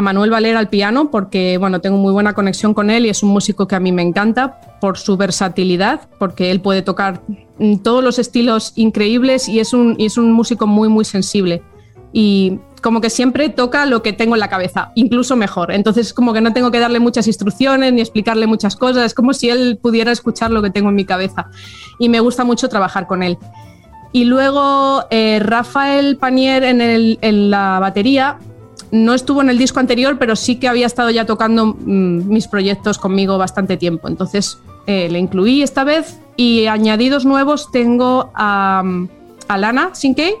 Manuel 0.00 0.30
Valera 0.30 0.58
al 0.58 0.70
piano 0.70 1.10
porque, 1.10 1.58
bueno, 1.58 1.82
tengo 1.82 1.98
muy 1.98 2.14
buena 2.14 2.32
conexión 2.32 2.72
con 2.72 2.88
él 2.88 3.04
y 3.04 3.10
es 3.10 3.22
un 3.22 3.28
músico 3.28 3.68
que 3.68 3.74
a 3.74 3.80
mí 3.80 3.92
me 3.92 4.00
encanta 4.00 4.78
por 4.80 4.96
su 4.96 5.18
versatilidad, 5.18 6.08
porque 6.18 6.50
él 6.50 6.62
puede 6.62 6.80
tocar 6.80 7.20
todos 7.82 8.02
los 8.02 8.18
estilos 8.18 8.72
increíbles 8.76 9.50
y 9.50 9.60
es 9.60 9.74
un, 9.74 9.96
es 9.98 10.16
un 10.16 10.32
músico 10.32 10.66
muy, 10.66 10.88
muy 10.88 11.04
sensible. 11.04 11.62
Y 12.12 12.58
como 12.80 13.00
que 13.00 13.10
siempre 13.10 13.48
toca 13.48 13.86
lo 13.86 14.02
que 14.02 14.12
tengo 14.12 14.34
en 14.34 14.40
la 14.40 14.48
cabeza, 14.48 14.92
incluso 14.94 15.36
mejor. 15.36 15.72
Entonces, 15.72 16.12
como 16.12 16.32
que 16.32 16.40
no 16.40 16.52
tengo 16.52 16.70
que 16.70 16.78
darle 16.78 17.00
muchas 17.00 17.26
instrucciones 17.26 17.92
ni 17.92 18.00
explicarle 18.00 18.46
muchas 18.46 18.76
cosas, 18.76 19.06
es 19.06 19.14
como 19.14 19.34
si 19.34 19.50
él 19.50 19.78
pudiera 19.80 20.12
escuchar 20.12 20.50
lo 20.50 20.62
que 20.62 20.70
tengo 20.70 20.88
en 20.88 20.94
mi 20.94 21.04
cabeza. 21.04 21.50
Y 21.98 22.08
me 22.08 22.20
gusta 22.20 22.44
mucho 22.44 22.68
trabajar 22.68 23.06
con 23.06 23.22
él. 23.22 23.38
Y 24.12 24.24
luego 24.24 25.04
eh, 25.10 25.38
Rafael 25.40 26.16
Panier 26.16 26.64
en, 26.64 27.50
la 27.50 27.78
batería 27.78 28.38
no 28.90 29.14
estuvo 29.14 29.40
en 29.40 29.50
el 29.50 29.58
disco 29.58 29.78
anterior, 29.78 30.18
pero 30.18 30.34
sí 30.34 30.56
que 30.56 30.66
había 30.66 30.86
estado 30.86 31.10
ya 31.10 31.26
tocando 31.26 31.66
mm, 31.66 32.28
mis 32.28 32.48
proyectos 32.48 32.98
conmigo 32.98 33.38
bastante 33.38 33.76
tiempo. 33.76 34.08
Entonces 34.08 34.58
eh, 34.86 35.08
le 35.08 35.20
incluí 35.20 35.62
esta 35.62 35.84
vez 35.84 36.18
y 36.36 36.66
añadidos 36.66 37.24
nuevos 37.24 37.70
tengo 37.70 38.30
a, 38.34 38.82
a 39.46 39.58
Lana 39.58 39.90
Sinkey, 39.94 40.34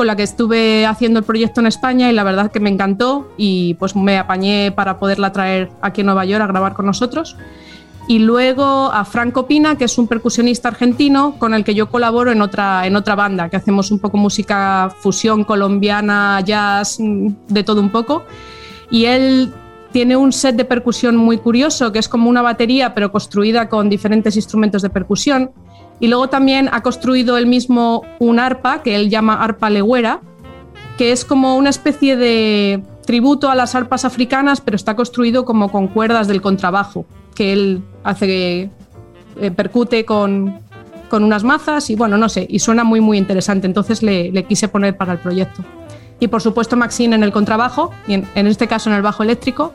con 0.00 0.06
la 0.06 0.16
que 0.16 0.22
estuve 0.22 0.86
haciendo 0.86 1.18
el 1.18 1.26
proyecto 1.26 1.60
en 1.60 1.66
España 1.66 2.08
y 2.08 2.14
la 2.14 2.24
verdad 2.24 2.50
que 2.50 2.58
me 2.58 2.70
encantó 2.70 3.30
y 3.36 3.74
pues 3.74 3.94
me 3.94 4.16
apañé 4.16 4.72
para 4.72 4.98
poderla 4.98 5.30
traer 5.30 5.68
aquí 5.82 6.00
en 6.00 6.06
Nueva 6.06 6.24
York 6.24 6.42
a 6.42 6.46
grabar 6.46 6.72
con 6.72 6.86
nosotros 6.86 7.36
y 8.08 8.18
luego 8.20 8.90
a 8.90 9.04
Franco 9.04 9.46
Pina, 9.46 9.76
que 9.76 9.84
es 9.84 9.98
un 9.98 10.08
percusionista 10.08 10.68
argentino 10.68 11.34
con 11.38 11.52
el 11.52 11.64
que 11.64 11.74
yo 11.74 11.90
colaboro 11.90 12.32
en 12.32 12.40
otra, 12.40 12.86
en 12.86 12.96
otra 12.96 13.14
banda, 13.14 13.50
que 13.50 13.58
hacemos 13.58 13.90
un 13.90 13.98
poco 13.98 14.16
música 14.16 14.90
fusión 15.00 15.44
colombiana, 15.44 16.40
jazz, 16.46 16.96
mm, 16.98 17.28
de 17.48 17.62
todo 17.62 17.82
un 17.82 17.90
poco. 17.90 18.24
Y 18.90 19.04
él 19.04 19.52
tiene 19.92 20.16
un 20.16 20.32
set 20.32 20.56
de 20.56 20.64
percusión 20.64 21.16
muy 21.16 21.38
curioso, 21.38 21.92
que 21.92 21.98
es 21.98 22.08
como 22.08 22.30
una 22.30 22.42
batería, 22.42 22.94
pero 22.94 23.10
construida 23.10 23.68
con 23.68 23.88
diferentes 23.88 24.36
instrumentos 24.36 24.82
de 24.82 24.90
percusión. 24.90 25.50
Y 25.98 26.08
luego 26.08 26.28
también 26.28 26.68
ha 26.72 26.82
construido 26.82 27.36
él 27.36 27.46
mismo 27.46 28.02
un 28.18 28.38
arpa, 28.38 28.82
que 28.82 28.96
él 28.96 29.10
llama 29.10 29.42
arpa 29.42 29.68
legüera, 29.68 30.20
que 30.96 31.12
es 31.12 31.24
como 31.24 31.56
una 31.56 31.70
especie 31.70 32.16
de 32.16 32.82
tributo 33.04 33.50
a 33.50 33.54
las 33.54 33.74
arpas 33.74 34.04
africanas, 34.04 34.60
pero 34.60 34.76
está 34.76 34.94
construido 34.94 35.44
como 35.44 35.70
con 35.70 35.88
cuerdas 35.88 36.28
del 36.28 36.40
contrabajo 36.40 37.04
que 37.34 37.52
él 37.52 37.82
hace 38.04 38.70
eh, 39.40 39.50
percute 39.50 40.04
con, 40.04 40.60
unas 41.10 41.42
mazas 41.42 41.90
y 41.90 41.96
bueno, 41.96 42.18
no 42.18 42.28
sé, 42.28 42.46
y 42.48 42.58
suena 42.58 42.84
muy 42.84 43.00
muy 43.00 43.18
interesante, 43.18 43.66
entonces 43.66 44.02
le, 44.02 44.44
quise 44.44 44.68
poner 44.68 44.96
para 44.96 45.14
el 45.14 45.18
proyecto. 45.18 45.64
Y 46.20 46.28
por 46.28 46.42
supuesto 46.42 46.76
Maxine 46.76 47.16
en 47.16 47.22
el 47.22 47.32
contrabajo, 47.32 47.92
y 48.06 48.14
en, 48.14 48.46
este 48.46 48.68
caso 48.68 48.90
en 48.90 48.96
el 48.96 49.02
bajo 49.02 49.22
eléctrico, 49.22 49.72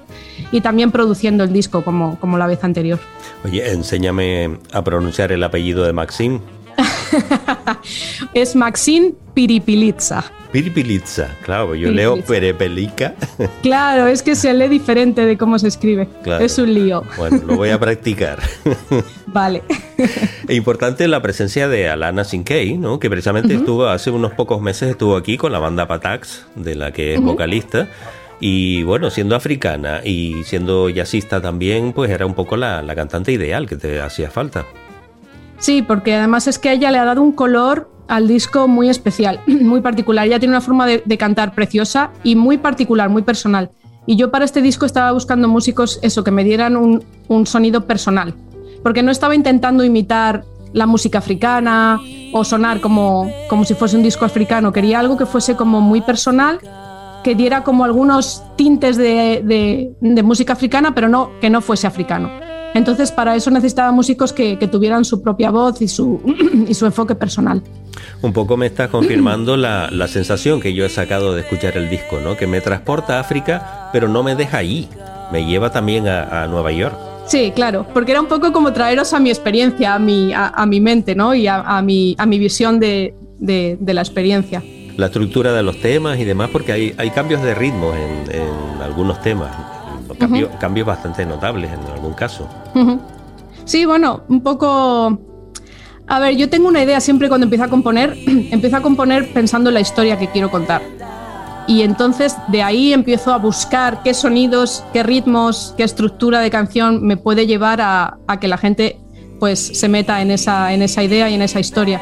y 0.51 0.61
también 0.61 0.91
produciendo 0.91 1.43
el 1.43 1.51
disco 1.51 1.83
como, 1.83 2.19
como 2.19 2.37
la 2.37 2.47
vez 2.47 2.63
anterior. 2.63 2.99
Oye, 3.43 3.71
enséñame 3.71 4.59
a 4.71 4.83
pronunciar 4.83 5.31
el 5.31 5.43
apellido 5.43 5.83
de 5.83 5.93
Maxine. 5.93 6.39
es 8.33 8.55
Maxine 8.55 9.13
Piripilitza. 9.33 10.23
Piripilitza, 10.51 11.27
claro, 11.43 11.75
yo 11.75 11.91
leo 11.91 12.21
Perepelica. 12.21 13.13
Claro, 13.61 14.07
es 14.07 14.23
que 14.23 14.35
se 14.35 14.53
lee 14.53 14.69
diferente 14.69 15.25
de 15.25 15.37
cómo 15.37 15.59
se 15.59 15.67
escribe. 15.67 16.07
Es 16.39 16.57
un 16.57 16.73
lío. 16.73 17.03
Bueno, 17.17 17.41
lo 17.45 17.55
voy 17.57 17.69
a 17.69 17.79
practicar. 17.81 18.39
Vale. 19.27 19.63
E 20.47 20.55
importante 20.55 21.07
la 21.07 21.21
presencia 21.21 21.67
de 21.67 21.89
Alana 21.89 22.23
Sinkey, 22.23 22.77
¿no? 22.77 22.99
que 22.99 23.09
precisamente 23.09 23.55
estuvo 23.55 23.87
hace 23.87 24.11
unos 24.11 24.31
pocos 24.33 24.61
meses 24.61 24.91
estuvo 24.91 25.17
aquí 25.17 25.35
con 25.35 25.51
la 25.51 25.59
banda 25.59 25.87
Patax, 25.87 26.45
de 26.55 26.75
la 26.75 26.91
que 26.93 27.15
es 27.15 27.21
vocalista. 27.21 27.89
Y 28.39 28.83
bueno, 28.83 29.09
siendo 29.09 29.35
africana 29.35 30.01
y 30.03 30.43
siendo 30.45 30.89
jazzista 30.89 31.41
también, 31.41 31.91
pues 31.91 32.11
era 32.11 32.25
un 32.25 32.33
poco 32.33 32.55
la, 32.55 32.81
la 32.81 32.95
cantante 32.95 33.31
ideal 33.31 33.67
que 33.67 33.75
te 33.75 33.99
hacía 33.99 34.29
falta. 34.29 34.65
Sí, 35.59 35.81
porque 35.81 36.15
además 36.15 36.47
es 36.47 36.59
que 36.59 36.71
ella 36.71 36.91
le 36.91 36.97
ha 36.97 37.05
dado 37.05 37.21
un 37.21 37.31
color 37.31 37.89
al 38.07 38.27
disco 38.27 38.67
muy 38.67 38.89
especial, 38.89 39.41
muy 39.47 39.81
particular. 39.81 40.27
Ella 40.27 40.39
tiene 40.39 40.53
una 40.53 40.61
forma 40.61 40.85
de, 40.85 41.17
cantar 41.17 41.53
preciosa 41.53 42.11
y 42.23 42.35
muy 42.35 42.57
particular, 42.57 43.09
muy 43.09 43.23
personal. 43.23 43.71
Y 44.05 44.17
yo 44.17 44.29
para 44.29 44.45
este 44.45 44.61
disco 44.61 44.85
estaba 44.85 45.11
buscando 45.11 45.47
músicos, 45.47 45.99
eso, 46.03 46.23
que 46.23 46.31
me 46.31 46.43
dieran 46.43 46.75
un, 46.75 47.45
sonido 47.47 47.87
personal, 47.87 48.35
porque 48.83 49.01
no 49.01 49.11
estaba 49.11 49.33
intentando 49.33 49.83
imitar 49.83 50.43
la 50.73 50.85
música 50.85 51.19
africana 51.19 51.99
o 52.33 52.43
sonar 52.43 52.81
como, 52.81 53.31
como 53.49 53.65
si 53.65 53.73
fuese 53.73 53.95
un 53.95 54.03
disco 54.03 54.25
africano. 54.25 54.71
Quería 54.71 54.99
algo 54.99 55.17
que 55.17 55.25
fuese 55.25 55.55
como 55.55 55.81
muy 55.81 56.01
personal, 56.01 56.59
que 57.23 57.33
diera 57.33 57.63
como 57.63 57.83
algunos 57.83 58.43
tintes 58.57 58.97
de, 58.97 59.95
de 59.99 60.23
música 60.23 60.53
africana, 60.53 60.93
pero 60.93 61.09
no, 61.09 61.31
que 61.41 61.49
no 61.49 61.61
fuese 61.61 61.87
africano. 61.87 62.44
Entonces, 62.75 63.09
para 63.09 63.37
eso 63.37 63.49
necesitaba 63.51 63.93
músicos 63.93 64.33
que, 64.33 64.57
tuvieran 64.67 65.05
su 65.05 65.21
propia 65.21 65.49
voz 65.49 65.81
y 65.81 65.87
su, 65.87 66.21
y 66.67 66.73
su 66.73 66.85
enfoque 66.85 67.15
personal. 67.15 67.63
Un 68.21 68.33
poco 68.33 68.57
me 68.57 68.65
estás 68.65 68.89
confirmando 68.89 69.55
la, 69.55 70.07
sensación 70.09 70.59
que 70.59 70.73
yo 70.73 70.85
he 70.85 70.89
sacado 70.89 71.33
de 71.33 71.41
escuchar 71.41 71.77
el 71.77 71.89
disco, 71.89 72.19
¿no? 72.21 72.35
Que 72.35 72.47
me 72.47 72.59
transporta 72.59 73.15
a 73.15 73.21
África, 73.21 73.89
pero 73.93 74.09
no 74.09 74.23
me 74.23 74.35
deja 74.35 74.57
ahí. 74.57 74.89
Me 75.31 75.45
lleva 75.45 75.71
también 75.71 76.05
a, 76.07 76.47
Nueva 76.47 76.73
York. 76.73 76.95
Sí, 77.27 77.53
claro, 77.55 77.87
porque 77.93 78.11
era 78.11 78.19
un 78.19 78.27
poco 78.27 78.51
como 78.51 78.73
traeros 78.73 79.13
a 79.13 79.19
mi 79.21 79.29
experiencia, 79.29 79.95
a 79.95 79.99
mi, 79.99 80.33
a, 80.33 80.65
mi 80.65 80.81
mente, 80.81 81.15
¿no? 81.15 81.33
Y 81.33 81.47
a, 81.47 81.81
mi, 81.81 82.15
a 82.17 82.25
mi 82.25 82.37
visión 82.37 82.81
de, 82.81 83.15
la 83.39 84.01
experiencia. 84.01 84.61
La 84.97 85.05
estructura 85.05 85.53
de 85.53 85.63
los 85.63 85.79
temas 85.79 86.19
y 86.19 86.25
demás, 86.25 86.49
porque 86.51 86.73
hay, 86.73 86.93
hay 86.97 87.09
cambios 87.11 87.41
de 87.41 87.55
ritmo 87.55 87.93
en, 87.93 88.35
en 88.35 88.81
algunos 88.81 89.21
temas 89.21 89.74
cambios, 90.17 90.85
bastante 90.85 91.25
notables 91.25 91.71
en 91.71 91.79
algún 91.91 92.13
caso. 92.13 92.47
Sí, 93.65 93.85
bueno, 93.85 94.21
un 94.29 94.41
poco... 94.41 95.19
A 96.07 96.19
ver, 96.19 96.35
yo 96.35 96.49
tengo 96.49 96.67
una 96.67 96.83
idea 96.83 97.01
siempre 97.01 97.27
cuando 97.29 97.45
empiezo 97.45 97.63
a 97.63 97.67
componer, 97.67 98.15
empiezo 98.27 98.77
a 98.77 98.81
componer 98.81 99.33
pensando 99.33 99.69
en 99.69 99.73
la 99.73 99.79
historia 99.81 100.19
que 100.19 100.27
quiero 100.27 100.51
contar. 100.51 100.81
Y 101.67 101.81
entonces 101.81 102.35
de 102.47 102.61
ahí 102.61 102.93
empiezo 102.93 103.33
a 103.33 103.37
buscar 103.37 104.03
qué 104.03 104.13
sonidos, 104.13 104.83
qué 104.93 105.01
ritmos, 105.01 105.73
qué 105.75 105.83
estructura 105.83 106.39
de 106.41 106.51
canción 106.51 107.03
me 107.03 107.17
puede 107.17 107.47
llevar 107.47 107.79
a, 107.81 108.17
que 108.39 108.47
la 108.47 108.57
gente 108.57 108.99
pues 109.39 109.59
se 109.59 109.89
meta 109.89 110.21
en 110.21 110.29
esa, 110.29 110.73
en 110.73 110.83
esa 110.83 111.03
idea 111.03 111.27
y 111.29 111.33
en 111.33 111.41
esa 111.41 111.59
historia. 111.59 111.99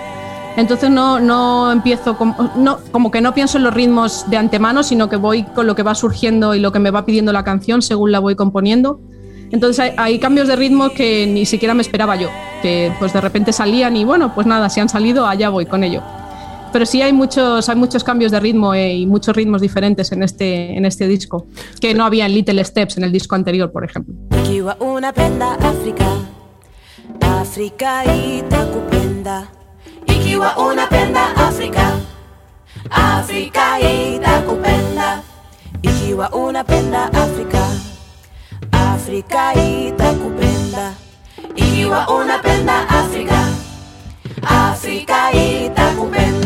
Entonces 0.56 0.90
no, 0.90 1.20
no 1.20 1.72
empiezo, 1.72 2.16
como, 2.18 2.52
no, 2.56 2.80
como 2.92 3.10
que 3.10 3.22
no 3.22 3.34
pienso 3.34 3.58
en 3.58 3.64
los 3.64 3.74
ritmos 3.74 4.30
de 4.30 4.38
antemano, 4.38 4.84
sino 4.84 5.10
que 5.10 5.16
voy 5.16 5.44
con 5.44 5.66
lo 5.66 5.76
que 5.76 5.84
va 5.84 5.96
surgiendo 5.96 6.54
y 6.54 6.60
lo 6.60 6.72
que 6.72 6.80
me 6.80 6.92
va 6.92 7.06
pidiendo 7.06 7.34
la 7.34 7.44
canción 7.44 7.82
según 7.82 8.12
la 8.12 8.20
voy 8.20 8.36
componiendo. 8.36 9.00
Entonces 9.52 9.80
hay, 9.80 9.94
hay 9.98 10.20
cambios 10.20 10.48
de 10.48 10.56
ritmo 10.56 10.90
que 10.92 11.28
ni 11.28 11.46
siquiera 11.46 11.74
me 11.74 11.82
esperaba 11.82 12.16
yo, 12.16 12.30
que 12.62 12.92
pues 13.00 13.14
de 13.14 13.22
repente 13.22 13.52
salían 13.52 13.96
y 13.96 14.06
bueno, 14.06 14.34
pues 14.36 14.46
nada, 14.46 14.70
si 14.70 14.80
han 14.80 14.90
salido, 14.90 15.26
allá 15.26 15.50
voy 15.50 15.66
con 15.66 15.84
ello. 15.84 16.02
Pero 16.72 16.88
sí 16.88 17.04
hay 17.04 17.14
muchos, 17.14 17.70
hay 17.70 17.76
muchos 17.76 18.04
cambios 18.04 18.32
de 18.32 18.40
ritmo 18.40 18.74
eh, 18.74 18.96
y 18.96 19.06
muchos 19.06 19.36
ritmos 19.36 19.62
diferentes 19.62 20.12
en 20.12 20.24
este, 20.24 20.76
en 20.76 20.86
este 20.86 21.08
disco, 21.08 21.46
que 21.80 21.94
no 21.94 22.04
había 22.04 22.26
en 22.26 22.34
Little 22.34 22.64
Steps, 22.64 22.98
en 22.98 23.04
el 23.04 23.12
disco 23.12 23.36
anterior, 23.36 23.72
por 23.72 23.86
ejemplo. 23.86 24.16
Ikiwa 24.44 24.78
unapenda 24.80 25.54
Afrika, 25.54 26.08
Afrika 27.22 28.04
itakupenda. 28.06 29.63
Ikiwa 30.14 30.58
unapenda 30.58 31.36
Afrika, 31.36 31.92
Afrika 32.90 33.80
itakupenda. 33.80 35.20
Ikiwa 35.82 36.30
unapenda 36.32 37.14
Afrika, 37.14 37.68
Afrika 38.72 39.54
itakupenda. 39.54 40.94
Ikiwa 41.56 42.08
unapenda 42.08 42.90
Afrika, 42.90 43.48
Afrika 44.44 45.32
itakupenda. 45.32 46.43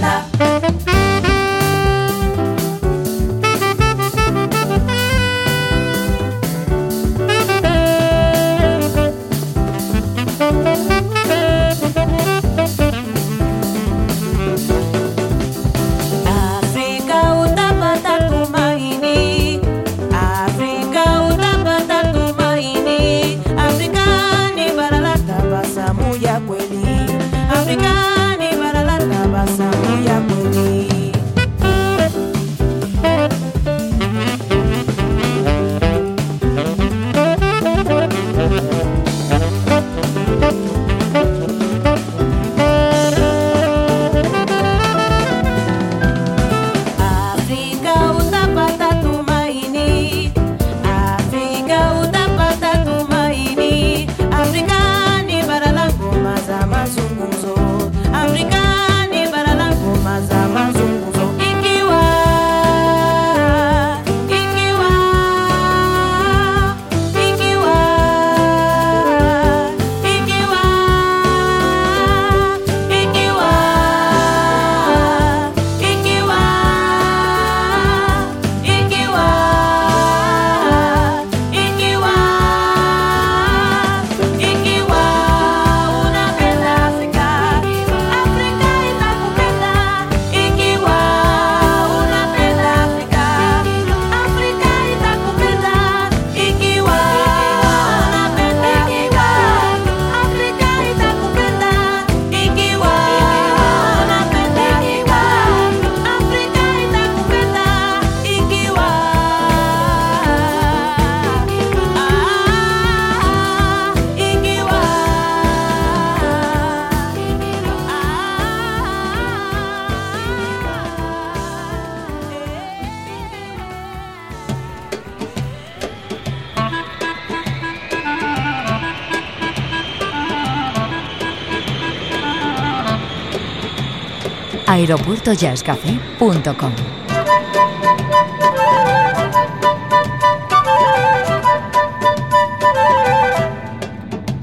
aeropuertojazzcafé.com 134.78 136.72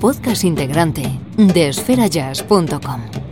Podcast 0.01 0.45
integrante 0.45 1.21
de 1.37 1.69
esferajazz.com 1.69 3.24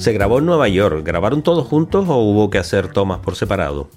Se 0.00 0.14
grabó 0.14 0.38
en 0.38 0.46
Nueva 0.46 0.66
York. 0.66 1.02
¿Grabaron 1.04 1.42
todos 1.42 1.66
juntos 1.66 2.06
o 2.08 2.16
hubo 2.16 2.48
que 2.48 2.56
hacer 2.56 2.88
tomas 2.88 3.18
por 3.18 3.36
separado? 3.36 3.90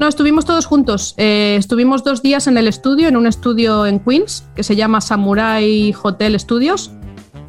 No, 0.00 0.08
estuvimos 0.08 0.44
todos 0.44 0.66
juntos. 0.66 1.14
Eh, 1.16 1.54
estuvimos 1.56 2.02
dos 2.02 2.22
días 2.22 2.48
en 2.48 2.58
el 2.58 2.66
estudio, 2.66 3.06
en 3.06 3.16
un 3.16 3.28
estudio 3.28 3.86
en 3.86 4.00
Queens, 4.00 4.44
que 4.56 4.64
se 4.64 4.74
llama 4.74 5.00
Samurai 5.00 5.94
Hotel 6.02 6.40
Studios, 6.40 6.90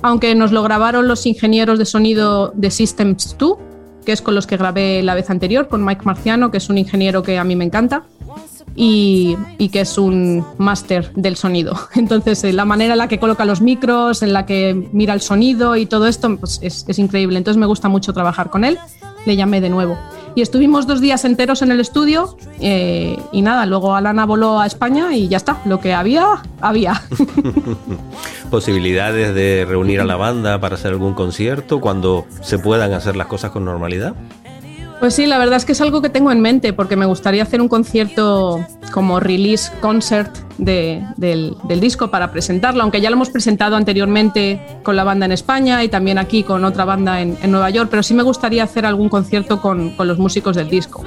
aunque 0.04 0.36
nos 0.36 0.52
lo 0.52 0.62
grabaron 0.62 1.08
los 1.08 1.26
ingenieros 1.26 1.80
de 1.80 1.86
sonido 1.86 2.54
de 2.56 2.70
Systems 2.70 3.36
2, 3.40 3.58
que 4.06 4.12
es 4.12 4.22
con 4.22 4.36
los 4.36 4.46
que 4.46 4.56
grabé 4.56 5.02
la 5.02 5.16
vez 5.16 5.32
anterior, 5.32 5.68
con 5.68 5.84
Mike 5.84 6.04
Marciano, 6.06 6.52
que 6.52 6.58
es 6.58 6.70
un 6.70 6.78
ingeniero 6.78 7.24
que 7.24 7.40
a 7.40 7.44
mí 7.44 7.56
me 7.56 7.66
encanta. 7.66 8.04
Y, 8.76 9.38
que 9.72 9.82
es 9.82 9.98
un 9.98 10.46
máster 10.58 11.12
del 11.16 11.36
sonido. 11.36 11.76
Entonces, 11.96 12.44
eh, 12.44 12.54
la 12.54 12.66
manera 12.66 12.94
en 12.94 13.00
la 13.00 13.08
que 13.08 13.20
coloca 13.20 13.46
los 13.46 13.62
micros, 13.62 14.22
en 14.22 14.34
la 14.34 14.46
que 14.46 14.90
mira 14.92 15.14
el 15.14 15.22
sonido 15.22 15.76
y 15.76 15.86
todo 15.86 16.08
esto, 16.08 16.38
pues 16.38 16.60
es, 16.62 16.86
es 16.88 17.00
increíble. 17.00 17.38
Entonces, 17.38 17.60
me 17.60 17.66
gusta 17.66 17.90
mucho 17.90 18.14
trabajar 18.14 18.50
con 18.50 18.64
él. 18.64 18.78
Le 19.26 19.36
llamé 19.36 19.62
de 19.62 19.70
nuevo. 19.70 19.98
Y 20.36 20.42
estuvimos 20.42 20.88
dos 20.88 21.00
días 21.00 21.26
enteros 21.26 21.62
en 21.62 21.72
el 21.72 21.80
estudio 21.80 22.38
eh, 22.60 23.18
y 23.32 23.44
nada, 23.44 23.68
luego 23.68 23.96
Alana 23.96 24.26
voló 24.26 24.60
a 24.60 24.66
España 24.66 25.16
y 25.16 25.28
ya 25.28 25.38
está, 25.38 25.62
lo 25.66 25.80
que 25.80 25.94
había, 25.94 26.42
había. 26.60 27.04
¿Posibilidades 28.50 29.36
de 29.36 29.66
reunir 29.68 30.02
a 30.02 30.06
la 30.06 30.16
banda 30.16 30.60
para 30.60 30.76
hacer 30.76 30.92
algún 30.92 31.14
concierto 31.14 31.80
cuando 31.80 32.26
se 32.42 32.58
puedan 32.58 32.94
hacer 32.94 33.16
las 33.16 33.28
cosas 33.28 33.52
con 33.52 33.64
normalidad? 33.64 34.16
Pues 35.00 35.16
sí, 35.16 35.26
la 35.26 35.38
verdad 35.38 35.58
es 35.58 35.66
que 35.66 35.74
es 35.74 35.82
algo 35.82 36.02
que 36.02 36.10
tengo 36.10 36.32
en 36.32 36.40
mente 36.40 36.72
porque 36.72 36.96
me 36.96 37.06
gustaría 37.06 37.44
hacer 37.44 37.62
un 37.62 37.68
concierto 37.68 38.66
como 38.92 39.20
release 39.20 39.72
concert 39.82 40.34
de, 40.58 41.04
del, 41.18 41.58
del, 41.64 41.80
disco 41.80 42.10
para 42.10 42.32
presentarlo, 42.32 42.84
aunque 42.84 43.02
ya 43.02 43.10
lo 43.10 43.16
hemos 43.16 43.30
presentado 43.30 43.76
anteriormente 43.76 44.62
con 44.84 44.96
la 44.96 45.04
banda 45.04 45.26
en 45.26 45.32
España 45.32 45.84
y 45.84 45.90
también 45.90 46.20
aquí 46.20 46.44
con 46.44 46.64
otra 46.64 46.86
banda 46.86 47.22
en, 47.22 47.38
en 47.42 47.52
Nueva 47.52 47.70
York, 47.70 47.90
pero 47.90 48.04
sí 48.04 48.14
me 48.14 48.24
gustaría 48.24 48.64
hacer 48.64 48.86
algún 48.86 49.10
concierto 49.10 49.60
con, 49.62 49.90
con, 49.96 50.08
los 50.08 50.20
músicos 50.20 50.56
del 50.56 50.70
disco. 50.70 51.04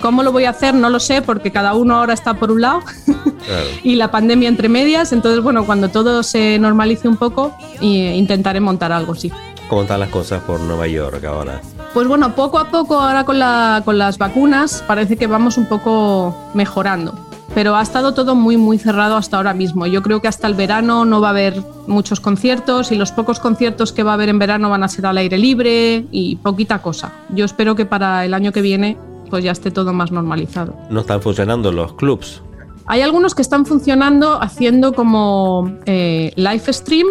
¿Cómo 0.00 0.22
lo 0.22 0.32
voy 0.32 0.44
a 0.44 0.50
hacer? 0.50 0.74
No 0.74 0.90
lo 0.90 0.98
sé 0.98 1.22
porque 1.22 1.50
cada 1.50 1.74
uno 1.74 1.96
ahora 1.96 2.14
está 2.14 2.34
por 2.34 2.50
un 2.50 2.62
lado 2.62 2.80
claro. 3.06 3.66
y 3.84 3.96
la 3.96 4.10
pandemia 4.10 4.48
entre 4.48 4.68
medias, 4.68 5.12
entonces 5.12 5.42
bueno, 5.42 5.64
cuando 5.64 5.88
todo 5.88 6.22
se 6.22 6.58
normalice 6.58 7.06
un 7.06 7.16
poco 7.16 7.56
intentaré 7.80 8.60
montar 8.60 8.92
algo, 8.92 9.14
sí. 9.14 9.30
¿Cómo 9.68 9.82
están 9.82 10.00
las 10.00 10.08
cosas 10.08 10.42
por 10.42 10.58
Nueva 10.60 10.88
York 10.88 11.24
ahora? 11.24 11.60
Pues 11.92 12.06
bueno, 12.06 12.36
poco 12.36 12.58
a 12.58 12.68
poco 12.68 13.00
ahora 13.00 13.24
con, 13.24 13.38
la, 13.40 13.82
con 13.84 13.98
las 13.98 14.16
vacunas 14.16 14.84
parece 14.86 15.16
que 15.16 15.26
vamos 15.26 15.58
un 15.58 15.66
poco 15.66 16.36
mejorando. 16.54 17.14
Pero 17.52 17.74
ha 17.74 17.82
estado 17.82 18.14
todo 18.14 18.36
muy, 18.36 18.56
muy 18.56 18.78
cerrado 18.78 19.16
hasta 19.16 19.36
ahora 19.36 19.54
mismo. 19.54 19.86
Yo 19.86 20.00
creo 20.02 20.22
que 20.22 20.28
hasta 20.28 20.46
el 20.46 20.54
verano 20.54 21.04
no 21.04 21.20
va 21.20 21.28
a 21.28 21.30
haber 21.30 21.60
muchos 21.88 22.20
conciertos 22.20 22.92
y 22.92 22.94
los 22.94 23.10
pocos 23.10 23.40
conciertos 23.40 23.92
que 23.92 24.04
va 24.04 24.12
a 24.12 24.14
haber 24.14 24.28
en 24.28 24.38
verano 24.38 24.70
van 24.70 24.84
a 24.84 24.88
ser 24.88 25.04
al 25.06 25.18
aire 25.18 25.36
libre 25.36 26.04
y 26.12 26.36
poquita 26.36 26.80
cosa. 26.80 27.12
Yo 27.30 27.44
espero 27.44 27.74
que 27.74 27.86
para 27.86 28.24
el 28.24 28.34
año 28.34 28.52
que 28.52 28.62
viene 28.62 28.96
pues 29.28 29.42
ya 29.42 29.50
esté 29.50 29.72
todo 29.72 29.92
más 29.92 30.12
normalizado. 30.12 30.74
¿No 30.90 31.00
están 31.00 31.22
funcionando 31.22 31.72
los 31.72 31.94
clubs? 31.94 32.42
Hay 32.90 33.02
algunos 33.02 33.36
que 33.36 33.42
están 33.42 33.66
funcionando 33.66 34.42
haciendo 34.42 34.92
como 34.92 35.76
eh, 35.86 36.32
live 36.34 36.72
stream, 36.72 37.06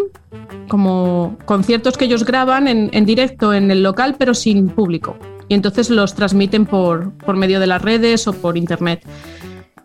como 0.67 1.37
conciertos 1.45 1.95
que 1.97 2.03
ellos 2.03 2.25
graban 2.25 2.67
en, 2.67 3.05
directo 3.05 3.53
en 3.53 3.71
el 3.71 3.81
local, 3.81 4.17
pero 4.19 4.33
sin 4.33 4.67
público. 4.67 5.15
Y 5.47 5.53
entonces 5.53 5.89
los 5.89 6.15
transmiten 6.15 6.65
por, 6.65 7.13
por 7.13 7.37
medio 7.37 7.61
de 7.61 7.67
las 7.67 7.81
redes 7.81 8.27
o 8.27 8.33
por 8.33 8.57
internet. 8.57 9.07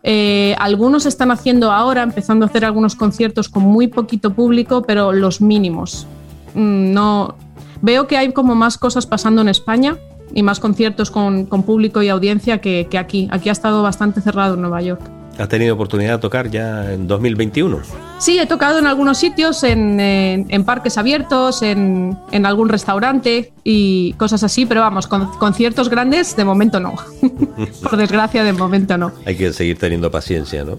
Eh, 0.02 0.56
algunos 0.58 1.06
están 1.06 1.30
haciendo 1.30 1.70
ahora, 1.70 2.02
empezando 2.02 2.44
a 2.44 2.48
hacer 2.48 2.64
algunos 2.64 2.96
conciertos 2.96 3.48
con 3.48 3.62
muy 3.62 3.86
poquito 3.86 4.34
público, 4.34 4.82
pero 4.82 5.12
los 5.12 5.40
mínimos. 5.40 6.08
Mm, 6.54 6.92
No, 6.92 7.36
veo 7.82 8.08
que 8.08 8.16
hay 8.16 8.32
como 8.32 8.56
más 8.56 8.78
cosas 8.78 9.06
pasando 9.06 9.42
en 9.42 9.48
España 9.48 9.96
y 10.34 10.42
más 10.42 10.58
conciertos 10.58 11.12
con, 11.12 11.46
con 11.46 11.62
público 11.62 12.02
y 12.02 12.08
audiencia 12.08 12.60
que, 12.60 12.88
que 12.90 12.98
aquí. 12.98 13.28
Aquí 13.30 13.48
ha 13.48 13.52
estado 13.52 13.84
bastante 13.84 14.20
cerrado 14.20 14.54
en 14.54 14.62
Nueva 14.62 14.82
York. 14.82 15.23
¿Has 15.38 15.48
tenido 15.48 15.74
oportunidad 15.74 16.12
de 16.12 16.18
tocar 16.18 16.48
ya 16.48 16.92
en 16.92 17.08
2021? 17.08 17.80
Sí, 18.18 18.38
he 18.38 18.46
tocado 18.46 18.78
en 18.78 18.86
algunos 18.86 19.18
sitios, 19.18 19.64
en, 19.64 19.98
en, 19.98 20.46
en 20.48 20.64
parques 20.64 20.96
abiertos, 20.96 21.62
en, 21.62 22.16
en, 22.30 22.46
algún 22.46 22.68
restaurante 22.68 23.52
y 23.64 24.12
cosas 24.12 24.44
así, 24.44 24.64
pero 24.64 24.80
vamos, 24.82 25.08
con, 25.08 25.26
conciertos 25.38 25.88
grandes 25.88 26.36
de 26.36 26.44
momento 26.44 26.78
no. 26.78 26.94
Por 27.82 27.96
desgracia, 27.96 28.44
de 28.44 28.52
momento 28.52 28.96
no. 28.96 29.10
Hay 29.26 29.36
que 29.36 29.52
seguir 29.52 29.76
teniendo 29.76 30.08
paciencia, 30.10 30.62
¿no? 30.62 30.78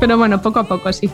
Pero 0.00 0.18
bueno, 0.18 0.42
poco 0.42 0.58
a 0.58 0.64
poco 0.64 0.92
sí. 0.92 1.08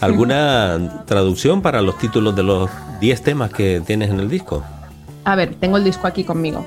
¿Alguna 0.00 1.02
traducción 1.06 1.60
para 1.60 1.82
los 1.82 1.98
títulos 1.98 2.34
de 2.34 2.44
los 2.44 2.70
10 3.00 3.22
temas 3.22 3.52
que 3.52 3.82
tienes 3.86 4.10
en 4.10 4.20
el 4.20 4.30
disco? 4.30 4.64
A 5.24 5.36
ver, 5.36 5.54
tengo 5.56 5.76
el 5.76 5.84
disco 5.84 6.06
aquí 6.06 6.24
conmigo. 6.24 6.66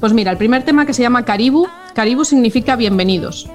Pues 0.00 0.14
mira, 0.14 0.30
el 0.30 0.38
primer 0.38 0.64
tema 0.64 0.86
que 0.86 0.94
se 0.94 1.02
llama 1.02 1.24
Caribu, 1.24 1.66
Caribu 1.94 2.24
significa 2.24 2.74
bienvenidos 2.76 3.50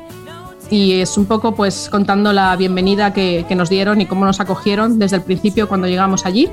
y 0.70 0.94
es 1.02 1.18
un 1.18 1.26
poco 1.26 1.56
pues 1.56 1.90
contando 1.90 2.34
la 2.34 2.56
bienvenida 2.56 3.14
que, 3.14 3.46
nos 3.56 3.70
dieron 3.70 4.02
y 4.02 4.06
cómo 4.06 4.26
nos 4.26 4.40
acogieron 4.40 5.00
desde 5.00 5.18
el 5.18 5.22
principio 5.22 5.68
cuando 5.68 5.88
llegamos 5.88 6.26
allí. 6.26 6.50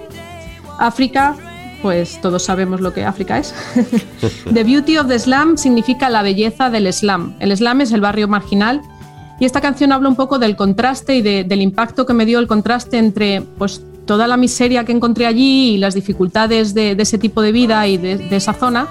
África, 0.79 1.37
pues 1.83 2.21
todos 2.21 2.43
sabemos 2.43 2.81
lo 2.81 2.93
que 2.93 3.05
África 3.05 3.39
es. 3.39 3.55
the 4.53 4.65
Beauty 4.65 4.99
of 4.99 5.09
the 5.09 5.19
Slam 5.19 5.57
significa 5.57 6.09
la 6.09 6.23
belleza 6.23 6.71
del 6.71 6.93
slam. 6.93 7.37
El 7.41 7.57
slam 7.57 7.81
es 7.81 7.93
el 7.93 8.01
barrio 8.01 8.29
marginal 8.29 8.83
y 9.39 9.45
esta 9.45 9.61
canción 9.61 9.93
habla 9.93 10.09
un 10.09 10.17
poco 10.17 10.39
del 10.39 10.57
contraste 10.57 11.17
y 11.17 11.23
de, 11.23 11.45
del 11.45 11.63
impacto 11.63 12.05
que 12.05 12.13
me 12.13 12.27
dio 12.27 12.39
el 12.39 12.47
contraste 12.47 12.99
entre 12.99 13.41
pues 13.41 13.83
toda 14.07 14.27
la 14.27 14.37
miseria 14.37 14.85
que 14.85 14.93
encontré 14.93 15.27
allí 15.27 15.75
y 15.75 15.79
las 15.79 15.95
dificultades 15.95 16.75
de, 16.75 16.93
ese 16.93 17.17
tipo 17.17 17.41
de 17.43 17.53
vida 17.53 17.87
y 17.87 17.97
de 17.97 18.37
esa 18.37 18.53
zona 18.53 18.89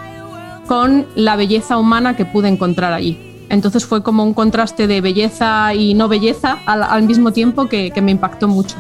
con 0.69 1.07
la 1.15 1.35
belleza 1.35 1.77
humana 1.77 2.15
que 2.15 2.25
pude 2.25 2.47
encontrar 2.47 2.93
allí. 2.93 3.28
Entonces 3.49 3.85
fue 3.85 4.03
como 4.03 4.23
un 4.23 4.33
contraste 4.33 4.87
de 4.87 5.01
belleza 5.01 5.73
y 5.73 5.93
no 5.93 6.07
belleza 6.07 6.59
al, 6.65 6.83
al 6.83 7.03
mismo 7.03 7.33
tiempo 7.33 7.67
que, 7.67 7.91
que, 7.91 8.01
me 8.01 8.11
impactó 8.11 8.47
mucho. 8.47 8.75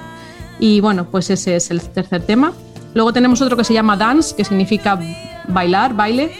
Y 0.59 0.79
bueno, 0.79 1.05
pues 1.05 1.29
ese 1.29 1.55
es 1.55 1.71
el 1.71 1.81
tercer 1.81 2.23
tema. 2.23 2.53
Luego 2.93 3.13
tenemos 3.13 3.41
otro 3.41 3.57
que 3.57 3.63
se 3.63 3.73
llama 3.73 3.97
Dance, 3.97 4.35
que 4.35 4.45
significa 4.45 4.99
bailar, 5.47 5.95
baile, 5.95 6.31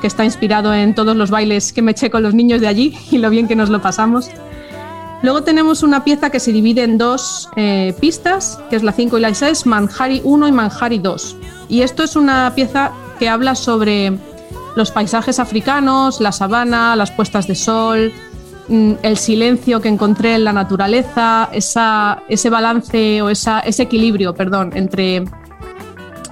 que 0.00 0.06
está 0.06 0.24
inspirado 0.24 0.74
en 0.74 0.94
todos 0.94 1.16
los 1.16 1.30
bailes 1.30 1.72
que 1.72 1.80
me 1.80 1.92
eché 1.92 2.10
con 2.10 2.22
los 2.22 2.34
niños 2.34 2.60
de 2.60 2.68
allí 2.68 2.98
y 3.10 3.18
lo 3.18 3.30
bien 3.30 3.48
que 3.48 3.56
nos 3.56 3.70
lo 3.70 3.80
pasamos. 3.80 4.28
Luego 5.22 5.44
tenemos 5.44 5.84
una 5.84 6.02
pieza 6.02 6.30
que 6.30 6.40
se 6.40 6.52
divide 6.52 6.82
en 6.82 6.98
dos 6.98 7.48
eh, 7.54 7.94
pistas, 8.00 8.58
que 8.68 8.74
es 8.74 8.82
la 8.82 8.90
5 8.90 9.18
y 9.18 9.20
la 9.20 9.32
6, 9.32 9.66
Manjari 9.66 10.20
1 10.24 10.48
y 10.48 10.52
Manjari 10.52 10.98
2. 10.98 11.36
Y 11.68 11.82
esto 11.82 12.02
es 12.02 12.16
una 12.16 12.52
pieza 12.56 12.90
que 13.20 13.28
habla 13.28 13.54
sobre 13.54 14.18
los 14.74 14.90
paisajes 14.90 15.38
africanos, 15.38 16.20
la 16.20 16.32
sabana, 16.32 16.96
las 16.96 17.10
puestas 17.10 17.46
de 17.46 17.54
sol, 17.54 18.12
mm, 18.68 18.92
el 19.02 19.16
silencio 19.16 19.80
que 19.80 19.88
encontré 19.88 20.34
en 20.34 20.44
la 20.44 20.52
naturaleza, 20.52 21.48
esa, 21.52 22.22
ese 22.28 22.50
balance 22.50 23.22
o 23.22 23.30
esa, 23.30 23.60
ese 23.60 23.84
equilibrio, 23.84 24.34
perdón, 24.34 24.72
entre, 24.74 25.24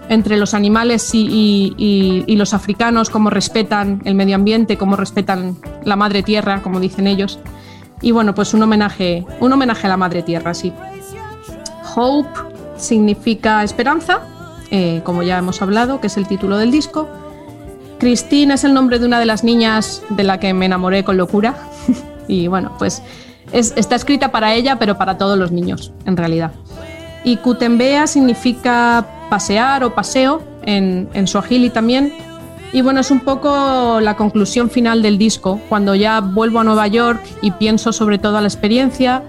entre 0.08 0.36
los 0.36 0.54
animales 0.54 1.10
y, 1.12 2.24
los 2.36 2.54
africanos, 2.54 3.10
cómo 3.10 3.30
respetan 3.30 4.02
el 4.04 4.14
medio 4.14 4.34
ambiente, 4.34 4.76
cómo 4.76 4.96
respetan 4.96 5.56
la 5.84 5.96
madre 5.96 6.22
tierra, 6.22 6.62
como 6.62 6.80
dicen 6.80 7.06
ellos. 7.06 7.38
Y 8.02 8.12
bueno, 8.12 8.34
pues 8.34 8.54
un 8.54 8.62
homenaje, 8.62 9.26
un 9.40 9.52
homenaje 9.52 9.86
a 9.86 9.90
la 9.90 9.96
madre 9.96 10.22
tierra, 10.22 10.54
sí. 10.54 10.72
Hope 11.94 12.30
significa 12.76 13.62
esperanza, 13.62 14.20
eh, 14.70 15.02
como 15.04 15.22
ya 15.22 15.38
hemos 15.38 15.60
hablado, 15.60 16.00
que 16.00 16.06
es 16.06 16.16
el 16.16 16.26
título 16.26 16.56
del 16.56 16.70
disco. 16.70 17.08
Christine 18.00 18.54
es 18.54 18.64
el 18.64 18.72
nombre 18.72 18.98
de 18.98 19.04
una 19.04 19.20
de 19.20 19.26
las 19.26 19.44
niñas 19.44 20.02
de 20.08 20.24
la 20.24 20.40
que 20.40 20.54
me 20.54 20.64
enamoré 20.64 21.04
con 21.04 21.18
locura. 21.18 21.54
y 22.28 22.48
bueno, 22.48 22.72
pues 22.78 23.02
es, 23.52 23.74
está 23.76 23.94
escrita 23.94 24.32
para 24.32 24.54
ella, 24.54 24.78
pero 24.78 24.96
para 24.96 25.18
todos 25.18 25.38
los 25.38 25.52
niños, 25.52 25.92
en 26.06 26.16
realidad. 26.16 26.52
Y 27.24 27.36
Kutembea 27.36 28.06
significa 28.06 29.06
pasear 29.28 29.84
o 29.84 29.94
paseo 29.94 30.42
en, 30.62 31.10
en 31.12 31.26
Swahili 31.28 31.68
también. 31.68 32.12
Y 32.72 32.80
bueno, 32.80 33.00
es 33.00 33.10
un 33.10 33.20
poco 33.20 34.00
la 34.00 34.16
conclusión 34.16 34.70
final 34.70 35.02
del 35.02 35.18
disco, 35.18 35.60
cuando 35.68 35.94
ya 35.94 36.20
vuelvo 36.20 36.60
a 36.60 36.64
Nueva 36.64 36.86
York 36.86 37.20
y 37.42 37.50
pienso 37.50 37.92
sobre 37.92 38.18
toda 38.18 38.40
la 38.40 38.48
experiencia. 38.48 39.22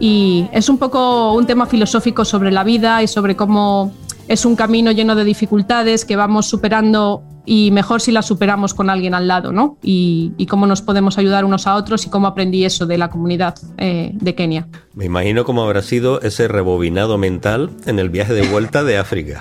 Y 0.00 0.48
es 0.52 0.68
un 0.68 0.78
poco 0.78 1.34
un 1.34 1.46
tema 1.46 1.66
filosófico 1.66 2.24
sobre 2.24 2.50
la 2.50 2.64
vida 2.64 3.00
y 3.00 3.06
sobre 3.06 3.36
cómo 3.36 3.92
es 4.26 4.44
un 4.44 4.56
camino 4.56 4.90
lleno 4.90 5.14
de 5.14 5.24
dificultades 5.24 6.04
que 6.04 6.16
vamos 6.16 6.46
superando 6.46 7.22
y 7.48 7.70
mejor 7.70 8.02
si 8.02 8.12
la 8.12 8.20
superamos 8.20 8.74
con 8.74 8.90
alguien 8.90 9.14
al 9.14 9.26
lado, 9.26 9.52
¿no? 9.52 9.78
Y, 9.82 10.32
y, 10.36 10.44
cómo 10.44 10.66
nos 10.66 10.82
podemos 10.82 11.16
ayudar 11.16 11.46
unos 11.46 11.66
a 11.66 11.76
otros 11.76 12.04
y 12.04 12.10
cómo 12.10 12.26
aprendí 12.26 12.66
eso 12.66 12.84
de 12.84 12.98
la 12.98 13.08
comunidad 13.08 13.54
eh, 13.78 14.10
de 14.12 14.34
Kenia. 14.34 14.68
Me 14.92 15.06
imagino 15.06 15.46
cómo 15.46 15.62
habrá 15.62 15.80
sido 15.80 16.20
ese 16.20 16.46
rebobinado 16.46 17.16
mental 17.16 17.70
en 17.86 17.98
el 17.98 18.10
viaje 18.10 18.34
de 18.34 18.46
vuelta 18.48 18.84
de 18.84 18.98
África. 18.98 19.40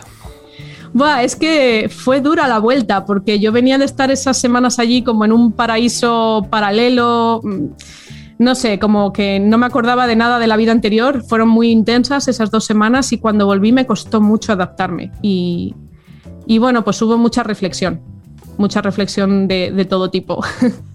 Buah, 0.93 1.23
es 1.23 1.35
que 1.35 1.89
fue 1.93 2.21
dura 2.21 2.47
la 2.47 2.59
vuelta, 2.59 3.03
porque 3.05 3.39
yo 3.39 3.51
venía 3.51 3.77
de 3.77 3.83
estar 3.83 4.09
esas 4.09 4.37
semanas 4.37 4.79
allí 4.79 5.03
como 5.03 5.25
en 5.25 5.33
un 5.33 5.51
paraíso 5.51 6.47
paralelo. 6.49 7.41
No 8.39 8.55
sé, 8.55 8.79
como 8.79 9.11
que 9.11 9.41
no 9.41 9.57
me 9.57 9.65
acordaba 9.65 10.07
de 10.07 10.15
nada 10.15 10.39
de 10.39 10.47
la 10.47 10.55
vida 10.55 10.71
anterior. 10.71 11.23
Fueron 11.27 11.49
muy 11.49 11.71
intensas 11.71 12.29
esas 12.29 12.51
dos 12.51 12.63
semanas 12.63 13.11
y 13.11 13.17
cuando 13.17 13.45
volví 13.45 13.73
me 13.73 13.85
costó 13.85 14.21
mucho 14.21 14.53
adaptarme. 14.53 15.11
Y, 15.21 15.75
y 16.47 16.57
bueno, 16.59 16.83
pues 16.83 17.01
hubo 17.01 17.17
mucha 17.17 17.43
reflexión. 17.43 17.99
mucha 18.57 18.81
reflexión 18.81 19.47
de, 19.47 19.71
de 19.71 19.85
todo 19.85 20.09
tipo. 20.09 20.43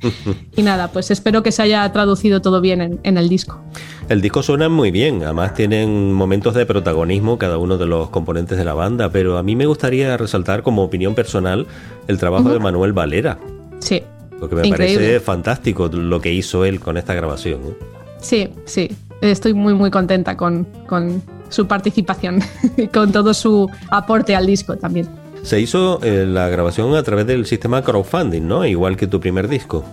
y 0.56 0.62
nada, 0.62 0.88
pues 0.88 1.12
espero 1.12 1.44
que 1.44 1.52
se 1.52 1.62
haya 1.62 1.92
traducido 1.92 2.42
todo 2.42 2.60
bien 2.60 2.80
en, 2.80 2.98
en, 3.04 3.16
el 3.18 3.28
disco. 3.28 3.60
El 4.08 4.20
disco 4.20 4.42
suena 4.42 4.68
muy 4.68 4.90
bien, 4.90 5.22
además 5.22 5.54
tienen 5.54 6.12
momentos 6.12 6.54
de 6.54 6.66
protagonismo 6.66 7.38
cada 7.38 7.58
uno 7.58 7.78
de 7.78 7.86
los 7.86 8.10
componentes 8.10 8.58
de 8.58 8.64
la 8.64 8.74
banda, 8.74 9.10
pero 9.10 9.38
a 9.38 9.44
mí 9.44 9.54
me 9.54 9.66
gustaría 9.66 10.16
resaltar 10.16 10.64
como 10.64 10.82
opinión 10.82 11.14
personal 11.14 11.68
el 12.08 12.18
trabajo 12.18 12.46
uh 12.46 12.48
-huh. 12.48 12.54
de 12.54 12.58
Manuel 12.58 12.92
Valera. 12.92 13.38
Sí. 13.78 14.02
Porque 14.40 14.56
me 14.56 14.66
Increíble. 14.66 14.96
parece 14.96 15.20
fantástico 15.20 15.86
lo 15.88 16.20
que 16.20 16.32
hizo 16.32 16.64
él 16.64 16.80
con 16.80 16.96
esta 16.96 17.14
grabación. 17.14 17.60
¿eh? 17.62 17.76
Sí, 18.18 18.48
sí. 18.64 18.90
Estoy 19.20 19.54
muy, 19.54 19.72
muy 19.72 19.92
contenta 19.92 20.36
con, 20.36 20.66
con 20.88 21.22
su 21.48 21.68
participación 21.68 22.40
y 22.76 22.88
con 22.96 23.12
todo 23.12 23.32
su 23.34 23.70
aporte 23.88 24.34
al 24.34 24.46
disco 24.46 24.76
también. 24.76 25.08
Se 25.42 25.60
hizo 25.60 26.00
eh, 26.02 26.24
la 26.26 26.48
grabación 26.48 26.94
a 26.94 27.02
través 27.02 27.26
del 27.26 27.46
sistema 27.46 27.82
crowdfunding, 27.82 28.46
¿no? 28.46 28.64
Igual 28.64 28.96
que 28.96 29.06
tu 29.06 29.20
primer 29.20 29.48
disco. 29.48 29.84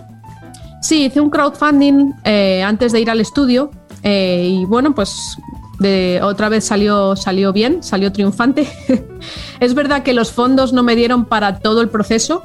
Sí, 0.80 1.06
hice 1.06 1.20
un 1.20 1.28
crowdfunding 1.28 2.12
eh, 2.24 2.62
antes 2.62 2.92
de 2.92 3.00
ir 3.00 3.10
al 3.10 3.20
estudio 3.20 3.70
eh, 4.02 4.48
y 4.48 4.64
bueno, 4.64 4.94
pues 4.94 5.36
de, 5.80 6.20
otra 6.22 6.48
vez 6.48 6.64
salió, 6.64 7.16
salió 7.16 7.52
bien, 7.52 7.82
salió 7.82 8.12
triunfante. 8.12 8.68
es 9.60 9.74
verdad 9.74 10.02
que 10.02 10.14
los 10.14 10.30
fondos 10.30 10.72
no 10.72 10.82
me 10.82 10.94
dieron 10.94 11.24
para 11.24 11.58
todo 11.58 11.80
el 11.80 11.88
proceso, 11.88 12.42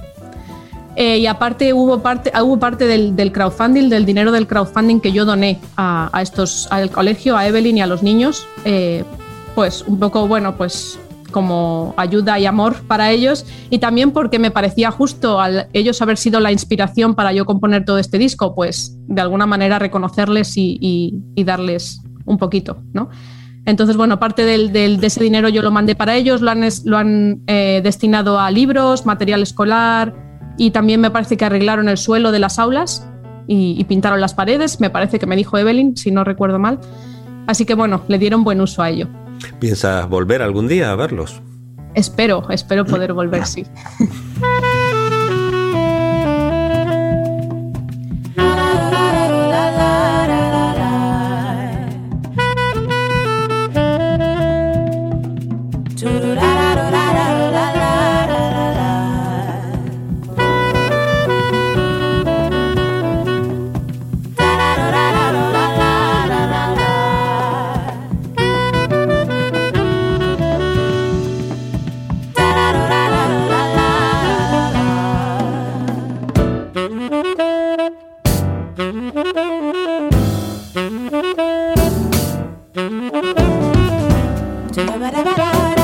y 0.98 1.26
aparte 1.26 1.74
hubo 1.74 2.02
parte, 2.02 2.32
hubo 2.42 2.58
parte 2.58 2.88
del, 2.88 3.32
crowdfunding, 3.34 3.90
del 3.90 4.06
dinero 4.06 4.32
del 4.32 4.48
crowdfunding 4.48 5.02
que 5.02 5.12
yo 5.12 5.26
doné 5.26 5.60
a, 5.76 6.10
a 6.14 6.22
estos, 6.22 6.70
al 6.72 6.90
colegio, 6.90 7.36
a 7.36 7.46
Evelyn 7.46 7.80
y 7.80 7.82
a 7.82 7.88
los 7.88 8.02
niños, 8.02 8.48
pues 9.56 9.82
un 9.86 10.00
poco, 10.00 10.26
bueno, 10.26 10.56
pues 10.56 10.98
como 11.32 11.94
ayuda 11.98 12.40
y 12.40 12.46
amor 12.46 12.76
para 12.88 13.12
ellos 13.12 13.46
y 13.70 13.80
también 13.80 14.12
porque 14.12 14.40
me 14.40 14.52
parecía 14.52 14.92
justo 14.92 15.40
ellos 15.74 16.02
haber 16.02 16.18
sido 16.18 16.40
la 16.40 16.52
inspiración 16.52 17.16
para 17.16 17.34
yo 17.34 17.46
componer 17.46 17.86
todo 17.86 17.98
este 17.98 18.18
disco, 18.18 18.56
pues 18.56 18.98
de 19.08 19.22
alguna 19.22 19.46
manera 19.46 19.80
reconocerles 19.80 20.54
y, 20.56 21.22
darles 21.36 22.02
un 22.26 22.38
poquito, 22.38 22.78
¿no? 22.94 23.10
Entonces, 23.66 23.98
bueno, 23.98 24.20
parte 24.20 24.46
del, 24.46 24.72
de 24.72 25.00
ese 25.02 25.24
dinero 25.24 25.50
yo 25.50 25.64
lo 25.64 25.72
mandé 25.72 25.96
para 25.96 26.16
ellos, 26.16 26.42
lo 26.42 26.52
han, 26.52 26.64
lo 26.86 26.98
han 26.98 27.42
eh, 27.48 27.82
destinado 27.84 28.40
a 28.40 28.52
libros, 28.52 29.08
material 29.08 29.42
escolar, 29.42 30.14
y 30.58 30.72
también 30.72 31.02
me 31.02 31.12
parece 31.12 31.38
que 31.38 31.46
arreglaron 31.46 31.90
el 31.90 31.98
suelo 31.98 32.32
de 32.32 32.40
las 32.40 32.60
aulas 32.60 33.08
y, 33.48 33.84
pintaron 33.86 34.22
las 34.22 34.34
paredes, 34.34 34.80
me 34.80 34.90
parece 34.90 35.20
que 35.20 35.26
me 35.26 35.36
dijo 35.36 35.58
Evelyn, 35.58 35.96
si 35.98 36.12
no 36.12 36.24
recuerdo 36.24 36.60
mal. 36.60 36.80
Así 37.48 37.66
que 37.66 37.76
bueno, 37.76 38.02
le 38.08 38.18
dieron 38.18 38.44
buen 38.44 38.62
uso 38.62 38.82
a 38.82 38.90
ello. 38.90 39.08
¿Piensas 39.60 40.08
volver 40.10 40.42
algún 40.42 40.68
día 40.68 40.92
a 40.92 40.96
verlos? 40.96 41.42
Espero, 41.94 42.50
espero 42.50 42.86
poder 42.86 43.14
volver, 43.14 43.46
sí. 43.46 43.66
da 84.76 84.84
da 84.84 85.24
da 85.24 85.24
da 85.24 85.75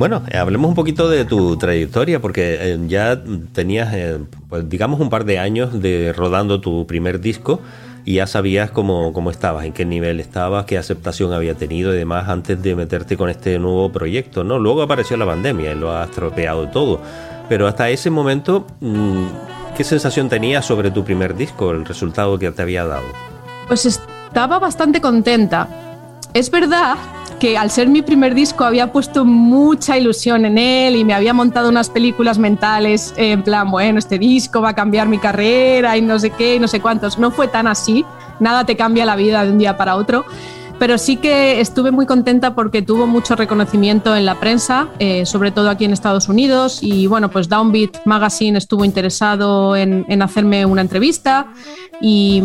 Bueno, 0.00 0.22
hablemos 0.32 0.66
un 0.70 0.74
poquito 0.74 1.10
de 1.10 1.26
tu 1.26 1.58
trayectoria, 1.58 2.22
porque 2.22 2.56
eh, 2.58 2.78
ya 2.86 3.22
tenías, 3.52 3.92
eh, 3.92 4.18
pues, 4.48 4.66
digamos, 4.66 4.98
un 4.98 5.10
par 5.10 5.26
de 5.26 5.38
años 5.38 5.82
de 5.82 6.14
rodando 6.14 6.58
tu 6.62 6.86
primer 6.86 7.20
disco 7.20 7.60
y 8.06 8.14
ya 8.14 8.26
sabías 8.26 8.70
cómo, 8.70 9.12
cómo 9.12 9.30
estabas, 9.30 9.66
en 9.66 9.74
qué 9.74 9.84
nivel 9.84 10.18
estabas, 10.18 10.64
qué 10.64 10.78
aceptación 10.78 11.34
había 11.34 11.54
tenido 11.54 11.92
y 11.92 11.98
demás 11.98 12.30
antes 12.30 12.62
de 12.62 12.74
meterte 12.74 13.18
con 13.18 13.28
este 13.28 13.58
nuevo 13.58 13.92
proyecto, 13.92 14.42
¿no? 14.42 14.58
Luego 14.58 14.80
apareció 14.80 15.18
la 15.18 15.26
pandemia 15.26 15.72
y 15.72 15.74
lo 15.74 15.94
ha 15.94 16.04
estropeado 16.04 16.68
todo, 16.68 17.02
pero 17.50 17.66
hasta 17.66 17.90
ese 17.90 18.08
momento, 18.08 18.66
mm, 18.80 19.24
¿qué 19.76 19.84
sensación 19.84 20.30
tenías 20.30 20.64
sobre 20.64 20.90
tu 20.90 21.04
primer 21.04 21.36
disco, 21.36 21.72
el 21.72 21.84
resultado 21.84 22.38
que 22.38 22.50
te 22.50 22.62
había 22.62 22.86
dado? 22.86 23.04
Pues 23.68 23.84
estaba 23.84 24.58
bastante 24.58 24.98
contenta. 25.02 25.68
Es 26.32 26.50
verdad 26.50 26.96
que 27.40 27.58
al 27.58 27.70
ser 27.70 27.88
mi 27.88 28.02
primer 28.02 28.34
disco 28.34 28.64
había 28.64 28.92
puesto 28.92 29.24
mucha 29.24 29.98
ilusión 29.98 30.44
en 30.44 30.58
él 30.58 30.94
y 30.94 31.04
me 31.04 31.14
había 31.14 31.32
montado 31.32 31.70
unas 31.70 31.88
películas 31.88 32.38
mentales 32.38 33.14
en 33.16 33.42
plan, 33.42 33.70
bueno, 33.70 33.98
este 33.98 34.18
disco 34.18 34.60
va 34.60 34.68
a 34.68 34.74
cambiar 34.74 35.08
mi 35.08 35.18
carrera 35.18 35.96
y 35.96 36.02
no 36.02 36.18
sé 36.18 36.30
qué, 36.30 36.56
y 36.56 36.58
no 36.60 36.68
sé 36.68 36.80
cuántos. 36.80 37.18
No 37.18 37.30
fue 37.30 37.48
tan 37.48 37.66
así, 37.66 38.04
nada 38.38 38.64
te 38.64 38.76
cambia 38.76 39.04
la 39.06 39.16
vida 39.16 39.44
de 39.44 39.50
un 39.50 39.58
día 39.58 39.76
para 39.76 39.96
otro. 39.96 40.24
pero 40.78 40.96
sí 40.96 41.16
que 41.16 41.60
estuve 41.60 41.90
muy 41.90 42.06
contenta 42.06 42.54
porque 42.54 42.80
tuvo 42.80 43.06
mucho 43.06 43.36
reconocimiento 43.36 44.16
en 44.16 44.24
la 44.24 44.40
prensa, 44.40 44.88
eh, 44.98 45.26
sobre 45.26 45.50
todo 45.50 45.68
aquí 45.68 45.84
en 45.84 45.92
Estados 45.92 46.26
Unidos. 46.30 46.78
Y 46.82 47.06
bueno, 47.06 47.30
pues 47.30 47.50
Downbeat 47.50 47.98
Magazine 48.06 48.56
estuvo 48.56 48.86
interesado 48.86 49.76
en, 49.76 50.06
en 50.08 50.22
hacerme 50.22 50.64
una 50.64 50.80
entrevista 50.80 51.48
y 52.00 52.42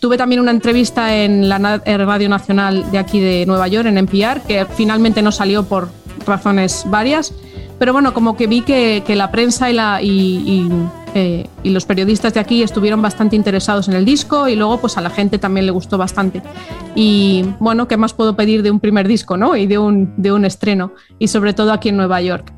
tuve 0.00 0.16
también 0.16 0.40
una 0.40 0.50
entrevista 0.50 1.14
en 1.14 1.48
la 1.48 1.80
Radio 1.84 2.28
Nacional 2.28 2.90
de 2.90 2.98
aquí 2.98 3.20
de 3.20 3.44
Nueva 3.46 3.68
York, 3.68 3.86
en 3.86 3.98
NPR, 3.98 4.40
que 4.40 4.66
finalmente 4.74 5.22
no 5.22 5.30
salió 5.30 5.64
por 5.64 5.90
razones 6.26 6.84
varias. 6.88 7.32
Pero 7.78 7.92
bueno, 7.92 8.12
como 8.12 8.36
que 8.36 8.46
vi 8.46 8.62
que, 8.62 9.02
que 9.06 9.14
la 9.14 9.30
prensa 9.30 9.70
y, 9.70 9.74
la, 9.74 10.02
y, 10.02 10.08
y, 10.10 10.70
eh, 11.14 11.46
y, 11.62 11.70
los 11.70 11.86
periodistas 11.86 12.34
de 12.34 12.40
aquí 12.40 12.62
estuvieron 12.62 13.00
bastante 13.00 13.36
interesados 13.36 13.88
en 13.88 13.94
el 13.94 14.04
disco 14.04 14.48
y 14.48 14.56
luego 14.56 14.78
pues 14.78 14.98
a 14.98 15.00
la 15.00 15.08
gente 15.08 15.38
también 15.38 15.64
le 15.64 15.72
gustó 15.72 15.96
bastante. 15.96 16.42
Y 16.94 17.44
bueno, 17.58 17.88
¿qué 17.88 17.96
más 17.96 18.12
puedo 18.12 18.36
pedir 18.36 18.62
de 18.62 18.70
un 18.70 18.80
primer 18.80 19.08
disco 19.08 19.38
¿no? 19.38 19.56
y 19.56 19.66
de 19.66 19.78
un, 19.78 20.12
de 20.18 20.30
un 20.30 20.44
estreno? 20.44 20.92
Y 21.18 21.28
sobre 21.28 21.54
todo 21.54 21.72
aquí 21.72 21.88
en 21.88 21.96
Nueva 21.96 22.20
York. 22.20 22.52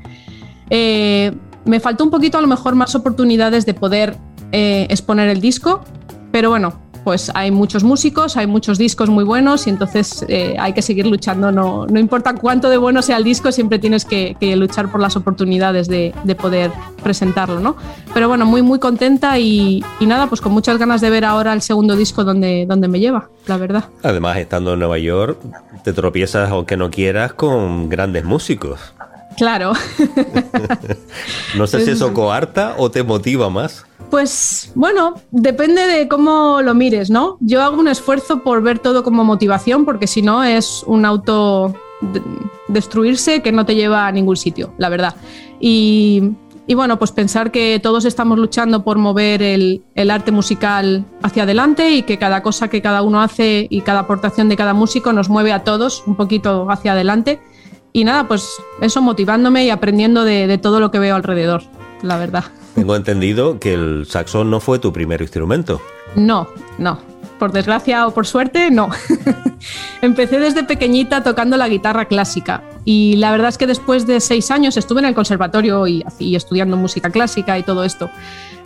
Eh, 0.69 1.31
me 1.65 1.79
faltó 1.79 2.03
un 2.03 2.09
poquito 2.09 2.37
a 2.37 2.41
lo 2.41 2.47
mejor 2.47 2.75
más 2.75 2.93
oportunidades 2.93 3.65
de 3.65 3.73
poder 3.73 4.17
eh, 4.51 4.87
exponer 4.89 5.29
el 5.29 5.39
disco, 5.39 5.85
pero 6.33 6.49
bueno, 6.49 6.82
pues 7.03 7.31
hay 7.35 7.51
muchos 7.51 7.83
músicos, 7.83 8.37
hay 8.37 8.47
muchos 8.47 8.77
discos 8.77 9.09
muy 9.09 9.23
buenos 9.23 9.67
y 9.67 9.69
entonces 9.69 10.25
eh, 10.27 10.55
hay 10.59 10.73
que 10.73 10.81
seguir 10.81 11.05
luchando. 11.05 11.51
No, 11.51 11.85
no, 11.85 11.99
importa 11.99 12.33
cuánto 12.35 12.69
de 12.69 12.77
bueno 12.77 13.01
sea 13.01 13.17
el 13.17 13.23
disco, 13.23 13.51
siempre 13.51 13.79
tienes 13.79 14.05
que, 14.05 14.35
que 14.39 14.55
luchar 14.55 14.91
por 14.91 15.01
las 15.01 15.15
oportunidades 15.15 15.87
de, 15.87 16.13
de, 16.23 16.35
poder 16.35 16.71
presentarlo, 17.03 17.59
¿no? 17.59 17.75
Pero 18.13 18.27
bueno, 18.27 18.45
muy, 18.45 18.61
muy 18.61 18.79
contenta 18.79 19.37
y, 19.39 19.83
y, 19.99 20.05
nada, 20.05 20.27
pues 20.27 20.41
con 20.41 20.51
muchas 20.51 20.77
ganas 20.77 21.01
de 21.01 21.09
ver 21.09 21.25
ahora 21.25 21.53
el 21.53 21.61
segundo 21.61 21.95
disco 21.95 22.23
donde, 22.23 22.65
donde 22.67 22.87
me 22.87 22.99
lleva, 22.99 23.29
la 23.47 23.57
verdad. 23.57 23.85
Además, 24.01 24.37
estando 24.37 24.73
en 24.73 24.79
Nueva 24.79 24.97
York, 24.97 25.39
te 25.83 25.93
tropiezas, 25.93 26.49
aunque 26.49 26.77
no 26.77 26.89
quieras, 26.89 27.33
con 27.33 27.89
grandes 27.89 28.23
músicos. 28.23 28.79
Claro. 29.37 29.73
no 31.57 31.67
sé 31.67 31.83
si 31.85 31.91
eso 31.91 32.13
coarta 32.13 32.75
o 32.77 32.91
te 32.91 33.03
motiva 33.03 33.49
más. 33.49 33.85
Pues 34.13 34.71
bueno, 34.75 35.15
depende 35.31 35.87
de 35.87 36.07
cómo 36.07 36.61
lo 36.61 36.75
mires, 36.75 37.09
¿no? 37.09 37.37
Yo 37.39 37.63
hago 37.63 37.79
un 37.79 37.87
esfuerzo 37.87 38.43
por 38.43 38.61
ver 38.61 38.77
todo 38.77 39.01
como 39.01 39.23
motivación, 39.23 39.85
porque 39.85 40.05
si 40.05 40.21
no 40.21 40.43
es 40.43 40.83
un 40.85 41.03
auto 41.03 41.73
destruirse 42.67 43.41
que 43.41 43.51
no 43.51 43.65
te 43.65 43.73
lleva 43.73 44.05
a 44.05 44.11
ningún 44.11 44.37
sitio, 44.37 44.71
la 44.77 44.89
verdad. 44.89 45.15
Y, 45.59 46.35
bueno, 46.75 46.99
pues 46.99 47.11
pensar 47.11 47.49
que 47.49 47.79
todos 47.81 48.05
estamos 48.05 48.37
luchando 48.37 48.83
por 48.83 48.99
mover 48.99 49.41
el, 49.41 49.81
arte 50.11 50.31
musical 50.31 51.05
hacia 51.23 51.41
adelante 51.41 51.89
y 51.89 52.03
que 52.03 52.19
cada 52.19 52.43
cosa 52.43 52.67
que 52.67 52.83
cada 52.83 53.01
uno 53.01 53.19
hace 53.19 53.65
y 53.67 53.81
cada 53.81 54.01
aportación 54.01 54.47
de 54.47 54.55
cada 54.55 54.75
músico 54.75 55.11
nos 55.11 55.27
mueve 55.27 55.53
a 55.53 55.63
todos 55.63 56.03
un 56.05 56.15
poquito 56.15 56.69
hacia 56.69 56.91
adelante. 56.91 57.41
Y 57.93 58.03
nada, 58.03 58.27
pues 58.27 58.47
eso 58.79 59.01
motivándome 59.01 59.65
y 59.65 59.71
aprendiendo 59.71 60.23
de 60.23 60.59
todo 60.59 60.79
lo 60.79 60.91
que 60.91 60.99
veo 60.99 61.15
alrededor, 61.15 61.63
la 62.03 62.17
verdad. 62.19 62.43
Tengo 62.75 62.95
entendido 62.95 63.59
que 63.59 63.73
el 63.73 64.05
saxón 64.07 64.49
no 64.49 64.59
fue 64.59 64.79
tu 64.79 64.91
primer 64.91 65.21
instrumento. 65.21 65.81
No, 66.15 66.47
no. 66.77 66.99
Por 67.39 67.51
desgracia 67.51 68.07
o 68.07 68.11
por 68.11 68.25
suerte, 68.25 68.71
no. 68.71 68.89
Empecé 70.01 70.39
desde 70.39 70.63
pequeñita 70.63 71.23
tocando 71.23 71.57
la 71.57 71.67
guitarra 71.67 72.05
clásica 72.05 72.63
y 72.85 73.15
la 73.17 73.31
verdad 73.31 73.49
es 73.49 73.57
que 73.57 73.67
después 73.67 74.07
de 74.07 74.19
seis 74.19 74.49
años 74.51 74.77
estuve 74.77 74.99
en 74.99 75.05
el 75.07 75.15
conservatorio 75.15 75.87
y, 75.87 76.03
estudiando 76.19 76.77
música 76.77 77.09
clásica 77.09 77.57
y 77.57 77.63
todo 77.63 77.83
esto. 77.83 78.09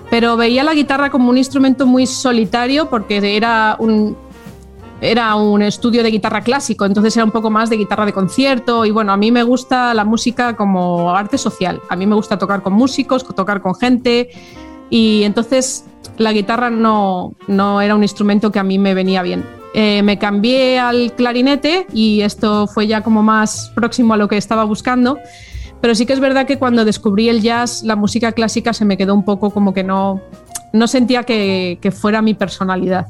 Pero 0.09 0.37
veía 0.37 0.63
la 0.63 0.73
guitarra 0.73 1.09
como 1.09 1.29
un 1.29 1.37
instrumento 1.37 1.85
muy 1.85 2.07
solitario 2.07 2.89
porque 2.89 3.35
era 3.35 3.75
un, 3.79 4.15
era 5.01 5.35
un 5.35 5.61
estudio 5.61 6.01
de 6.01 6.09
guitarra 6.09 6.41
clásico, 6.41 6.85
entonces 6.85 7.15
era 7.15 7.23
un 7.23 7.31
poco 7.31 7.49
más 7.49 7.69
de 7.69 7.77
guitarra 7.77 8.05
de 8.05 8.13
concierto 8.13 8.85
y 8.85 8.91
bueno, 8.91 9.11
a 9.11 9.17
mí 9.17 9.31
me 9.31 9.43
gusta 9.43 9.93
la 9.93 10.03
música 10.03 10.55
como 10.55 11.15
arte 11.15 11.37
social, 11.37 11.81
a 11.89 11.95
mí 11.95 12.07
me 12.07 12.15
gusta 12.15 12.37
tocar 12.37 12.63
con 12.63 12.73
músicos, 12.73 13.23
tocar 13.23 13.61
con 13.61 13.75
gente 13.75 14.29
y 14.89 15.23
entonces 15.23 15.85
la 16.17 16.33
guitarra 16.33 16.69
no, 16.69 17.33
no 17.47 17.81
era 17.81 17.95
un 17.95 18.01
instrumento 18.01 18.51
que 18.51 18.59
a 18.59 18.63
mí 18.63 18.79
me 18.79 18.93
venía 18.93 19.21
bien. 19.21 19.45
Eh, 19.73 20.01
me 20.01 20.17
cambié 20.17 20.79
al 20.79 21.13
clarinete 21.13 21.85
y 21.93 22.21
esto 22.21 22.65
fue 22.65 22.87
ya 22.87 23.01
como 23.01 23.21
más 23.21 23.71
próximo 23.75 24.15
a 24.15 24.17
lo 24.17 24.27
que 24.27 24.37
estaba 24.37 24.63
buscando, 24.63 25.19
pero 25.81 25.93
sí 25.93 26.07
que 26.07 26.13
es 26.13 26.19
verdad 26.19 26.47
que 26.47 26.57
cuando 26.57 26.83
descubrí 26.85 27.29
el 27.29 27.41
jazz, 27.41 27.83
la 27.83 27.95
música 27.95 28.31
clásica 28.31 28.73
se 28.73 28.85
me 28.85 28.97
quedó 28.97 29.13
un 29.13 29.23
poco 29.23 29.51
como 29.51 29.75
que 29.75 29.83
no, 29.83 30.21
no 30.73 30.87
sentía 30.87 31.23
que, 31.23 31.77
que 31.81 31.91
fuera 31.91 32.23
mi 32.23 32.33
personalidad. 32.33 33.07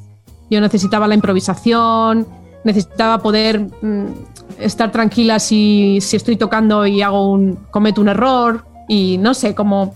Yo 0.49 0.61
necesitaba 0.61 1.07
la 1.07 1.15
improvisación, 1.15 2.27
necesitaba 2.63 3.19
poder 3.19 3.67
mm, 3.81 4.05
estar 4.59 4.91
tranquila 4.91 5.39
si, 5.39 5.99
si, 6.01 6.15
estoy 6.15 6.37
tocando 6.37 6.85
y 6.85 7.01
hago 7.01 7.31
un, 7.31 7.55
cometo 7.71 8.01
un 8.01 8.09
error 8.09 8.65
y 8.87 9.17
no 9.17 9.33
sé, 9.33 9.55
como 9.55 9.93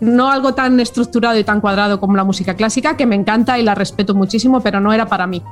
no 0.00 0.30
algo 0.30 0.54
tan 0.54 0.78
estructurado 0.80 1.38
y 1.38 1.44
tan 1.44 1.60
cuadrado 1.60 2.00
como 2.00 2.16
la 2.16 2.24
música 2.24 2.54
clásica, 2.54 2.96
que 2.96 3.06
me 3.06 3.14
encanta 3.14 3.58
y 3.58 3.62
la 3.62 3.74
respeto 3.74 4.14
muchísimo, 4.14 4.60
pero 4.60 4.80
no 4.80 4.92
era 4.92 5.06
para 5.06 5.26
mí. 5.26 5.42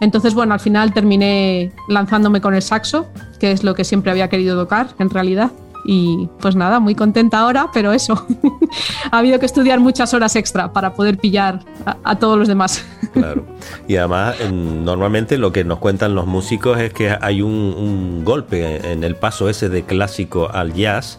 Entonces, 0.00 0.34
bueno, 0.34 0.54
al 0.54 0.60
final 0.60 0.92
terminé 0.92 1.70
lanzándome 1.88 2.40
con 2.40 2.54
el 2.54 2.62
saxo, 2.62 3.06
que 3.38 3.52
es 3.52 3.62
lo 3.62 3.74
que 3.74 3.84
siempre 3.84 4.10
había 4.10 4.28
querido 4.28 4.60
tocar, 4.60 4.88
en 4.98 5.10
realidad. 5.10 5.52
Y 5.84 6.28
pues 6.40 6.54
nada, 6.54 6.80
muy 6.80 6.94
contenta 6.94 7.40
ahora, 7.40 7.68
pero 7.72 7.92
eso, 7.92 8.26
ha 9.10 9.18
habido 9.18 9.38
que 9.38 9.46
estudiar 9.46 9.80
muchas 9.80 10.14
horas 10.14 10.36
extra 10.36 10.72
para 10.72 10.94
poder 10.94 11.18
pillar 11.18 11.60
a, 11.84 11.96
a 12.04 12.18
todos 12.18 12.38
los 12.38 12.48
demás. 12.48 12.84
Claro. 13.12 13.44
Y 13.86 13.96
además, 13.96 14.36
en, 14.40 14.86
normalmente 14.86 15.36
lo 15.36 15.52
que 15.52 15.64
nos 15.64 15.80
cuentan 15.80 16.14
los 16.14 16.26
músicos 16.26 16.80
es 16.80 16.94
que 16.94 17.14
hay 17.20 17.42
un, 17.42 17.52
un 17.52 18.24
golpe 18.24 18.90
en 18.90 19.04
el 19.04 19.16
paso 19.16 19.50
ese 19.50 19.68
de 19.68 19.82
clásico 19.82 20.48
al 20.50 20.72
jazz, 20.72 21.18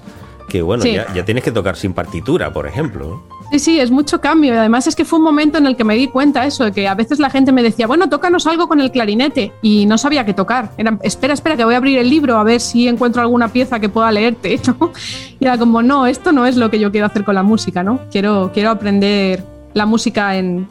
que 0.49 0.64
bueno, 0.64 0.82
sí. 0.82 0.93
ya, 0.93 1.14
ya, 1.14 1.24
tienes 1.24 1.43
que 1.43 1.51
tocar 1.51 1.76
sin 1.76 1.93
partitura, 1.93 2.51
por 2.51 2.66
ejemplo. 2.66 3.22
Sí, 3.54 3.60
sí, 3.60 3.80
es 3.80 3.91
mucho 3.91 4.20
cambio. 4.20 4.60
Además 4.60 4.88
es 4.88 4.95
que 4.95 5.06
fue 5.06 5.20
un 5.20 5.26
momento 5.26 5.60
en 5.60 5.68
el 5.68 5.76
que 5.76 5.84
me 5.84 5.93
di 5.93 6.08
cuenta 6.08 6.43
eso, 6.43 6.64
de 6.64 6.72
que 6.72 6.88
a 6.88 6.95
veces 6.95 7.20
la 7.20 7.30
gente 7.30 7.51
me 7.51 7.62
decía, 7.62 7.86
bueno, 7.86 8.10
tócanos 8.10 8.47
algo 8.47 8.68
con 8.68 8.82
el 8.82 8.89
clarinete 8.89 9.51
y 9.62 9.86
no 9.86 9.99
sabía 9.99 10.26
qué 10.26 10.34
tocar. 10.34 10.72
Era, 10.76 10.97
espera, 11.04 11.36
espera, 11.36 11.56
que 11.56 11.64
voy 11.64 11.76
a 11.76 11.78
abrir 11.78 11.99
el 11.99 12.10
libro 12.10 12.39
a 12.39 12.43
ver 12.43 12.60
si 12.60 12.88
encuentro 12.88 13.22
alguna 13.22 13.49
pieza 13.49 13.80
que 13.80 13.89
pueda 13.89 14.12
leerte. 14.12 14.60
¿no? 14.68 14.91
Y 15.39 15.45
era 15.45 15.60
como, 15.60 15.84
no, 15.84 16.08
esto 16.08 16.32
no 16.32 16.47
es 16.47 16.58
lo 16.58 16.72
que 16.72 16.80
yo 16.80 16.91
quiero 16.91 17.06
hacer 17.06 17.24
con 17.24 17.36
la 17.36 17.43
música, 17.43 17.84
¿no? 17.84 17.99
Quiero, 18.12 18.49
quiero 18.51 18.72
aprender 18.72 19.43
la 19.76 19.86
música 19.86 20.36
en, 20.36 20.68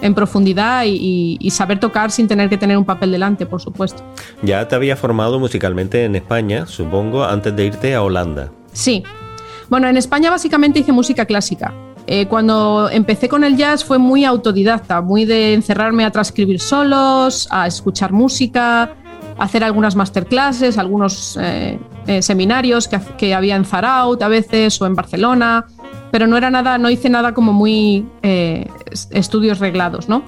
en 0.00 0.14
profundidad 0.14 0.84
y, 0.86 1.36
y, 1.38 1.50
saber 1.50 1.78
tocar 1.78 2.10
sin 2.10 2.26
tener 2.26 2.48
que 2.48 2.56
tener 2.56 2.78
un 2.78 2.86
papel 2.86 3.12
delante, 3.12 3.44
por 3.44 3.60
supuesto. 3.60 4.02
Ya 4.40 4.66
te 4.66 4.74
había 4.74 4.96
formado 4.96 5.38
musicalmente 5.38 6.06
en 6.06 6.16
España, 6.16 6.64
supongo, 6.64 7.22
antes 7.22 7.54
de 7.54 7.66
irte 7.66 7.94
a 7.94 8.02
Holanda. 8.02 8.50
Sí. 8.72 9.04
Bueno, 9.68 9.88
en 9.88 9.98
España 9.98 10.30
básicamente 10.30 10.78
hice 10.78 10.92
música 10.92 11.26
clásica. 11.26 11.74
Eh, 12.06 12.26
cuando 12.26 12.88
empecé 12.90 13.28
con 13.28 13.44
el 13.44 13.56
jazz 13.56 13.84
fue 13.84 13.98
muy 13.98 14.24
autodidacta, 14.24 15.00
muy 15.00 15.24
de 15.24 15.54
encerrarme 15.54 16.04
a 16.04 16.10
transcribir 16.10 16.60
solos, 16.60 17.48
a 17.50 17.66
escuchar 17.66 18.12
música, 18.12 18.94
hacer 19.38 19.64
algunas 19.64 19.96
masterclasses, 19.96 20.76
algunos 20.76 21.38
eh, 21.40 21.78
eh, 22.06 22.20
seminarios 22.20 22.88
que, 22.88 23.00
que, 23.16 23.34
había 23.34 23.56
en 23.56 23.64
Zaraut 23.64 24.20
a 24.22 24.28
veces 24.28 24.80
o 24.82 24.86
en 24.86 24.94
Barcelona, 24.94 25.64
pero 26.10 26.26
no 26.26 26.36
era 26.36 26.50
nada, 26.50 26.76
no 26.76 26.90
hice 26.90 27.08
nada 27.08 27.32
como 27.32 27.52
muy 27.52 28.06
estudios 29.10 29.58
reglados, 29.58 30.08
¿no? 30.08 30.22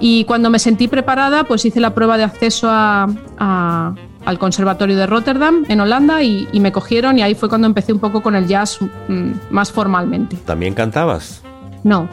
Y 0.00 0.24
cuando 0.24 0.50
me 0.50 0.58
sentí 0.58 0.88
preparada, 0.88 1.44
pues 1.44 1.64
hice 1.64 1.78
la 1.78 1.94
prueba 1.94 2.18
de 2.18 2.24
acceso 2.24 2.68
a, 2.68 3.94
al 4.24 4.38
Conservatorio 4.38 4.96
de 4.96 5.06
Rotterdam 5.06 5.64
en 5.68 5.80
Holanda 5.80 6.22
y, 6.22 6.48
y, 6.52 6.60
me 6.60 6.72
cogieron 6.72 7.18
y 7.18 7.22
ahí 7.22 7.34
fue 7.34 7.48
cuando 7.48 7.66
empecé 7.66 7.92
un 7.92 7.98
poco 7.98 8.22
con 8.22 8.34
el 8.34 8.46
jazz 8.46 8.78
mmm, 9.08 9.32
más 9.50 9.72
formalmente. 9.72 10.36
¿También 10.44 10.74
cantabas? 10.74 11.42
No. 11.84 12.08